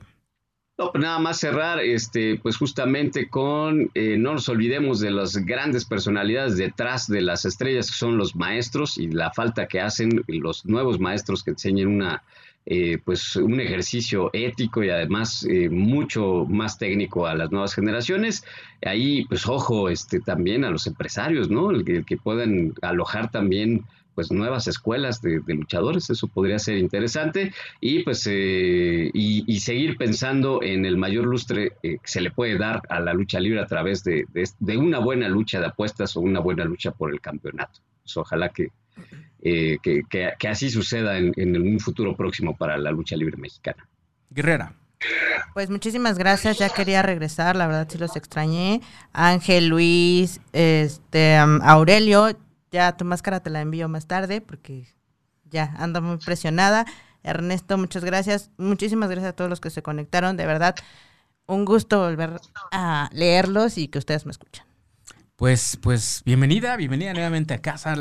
[0.78, 5.84] No, nada más cerrar, este, pues justamente con, eh, no nos olvidemos de las grandes
[5.84, 10.64] personalidades detrás de las estrellas, que son los maestros y la falta que hacen los
[10.66, 12.22] nuevos maestros que enseñen una,
[12.64, 18.44] eh, pues un ejercicio ético y además eh, mucho más técnico a las nuevas generaciones.
[18.86, 21.72] Ahí, pues ojo, este, también a los empresarios, ¿no?
[21.72, 23.84] El, el que puedan alojar también
[24.18, 29.60] pues nuevas escuelas de, de luchadores, eso podría ser interesante y pues eh, y, y
[29.60, 33.38] seguir pensando en el mayor lustre eh, que se le puede dar a la lucha
[33.38, 36.90] libre a través de, de- de una buena lucha de apuestas o una buena lucha
[36.90, 37.78] por el campeonato.
[38.02, 38.72] Pues ojalá que,
[39.40, 43.36] eh, que, que- que así suceda en, en un futuro próximo para la lucha libre
[43.36, 43.86] mexicana.
[44.30, 44.74] Guerrera.
[45.54, 48.80] Pues muchísimas gracias, ya quería regresar, la verdad sí los extrañé.
[49.12, 52.36] Ángel, Luis, este, um, Aurelio,
[52.70, 54.86] ya tu máscara te la envío más tarde porque
[55.44, 56.86] ya ando muy presionada.
[57.22, 58.50] Ernesto, muchas gracias.
[58.58, 60.74] Muchísimas gracias a todos los que se conectaron, de verdad.
[61.46, 62.40] Un gusto volver
[62.72, 64.66] a leerlos y que ustedes me escuchan.
[65.38, 67.94] Pues, pues, bienvenida, bienvenida nuevamente a casa.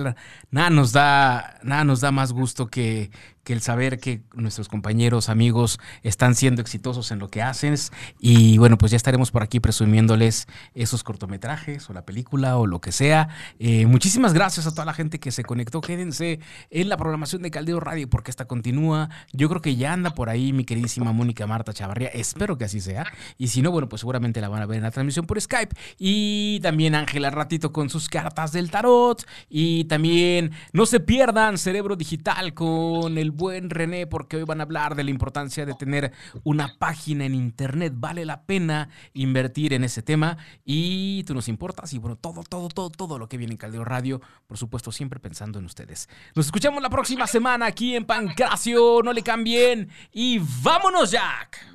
[0.49, 3.11] Nada nos da, nada nos da más gusto que,
[3.47, 7.75] que el saber que nuestros compañeros, amigos están siendo exitosos en lo que hacen.
[8.19, 12.81] Y bueno, pues ya estaremos por aquí presumiéndoles esos cortometrajes o la película o lo
[12.81, 13.29] que sea.
[13.57, 15.79] Eh, muchísimas gracias a toda la gente que se conectó.
[15.79, 16.41] Quédense
[16.71, 19.07] en la programación de Caldeo Radio porque esta continúa.
[19.31, 22.09] Yo creo que ya anda por ahí mi queridísima Mónica Marta Chavarría.
[22.09, 23.05] Espero que así sea.
[23.37, 25.73] Y si no, bueno, pues seguramente la van a ver en la transmisión por Skype.
[25.97, 29.25] Y también Ángela Ratito con sus cartas del tarot.
[29.49, 34.63] Y también no se pierdan Cerebro Digital con el buen René, porque hoy van a
[34.63, 36.11] hablar de la importancia de tener
[36.43, 37.93] una página en internet.
[37.95, 41.93] Vale la pena invertir en ese tema y tú nos importas.
[41.93, 45.19] Y bueno, todo, todo, todo, todo lo que viene en Caldeo Radio, por supuesto, siempre
[45.19, 46.09] pensando en ustedes.
[46.35, 49.01] Nos escuchamos la próxima semana aquí en Pancracio.
[49.03, 51.65] No le cambien y vámonos, Jack.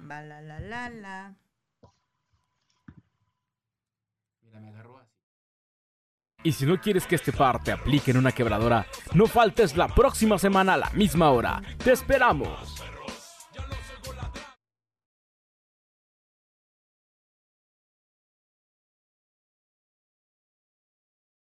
[6.45, 9.89] Y si no quieres que este par te aplique en una quebradora, no faltes la
[9.89, 11.63] próxima semana a la misma hora.
[11.83, 12.92] ¡Te esperamos!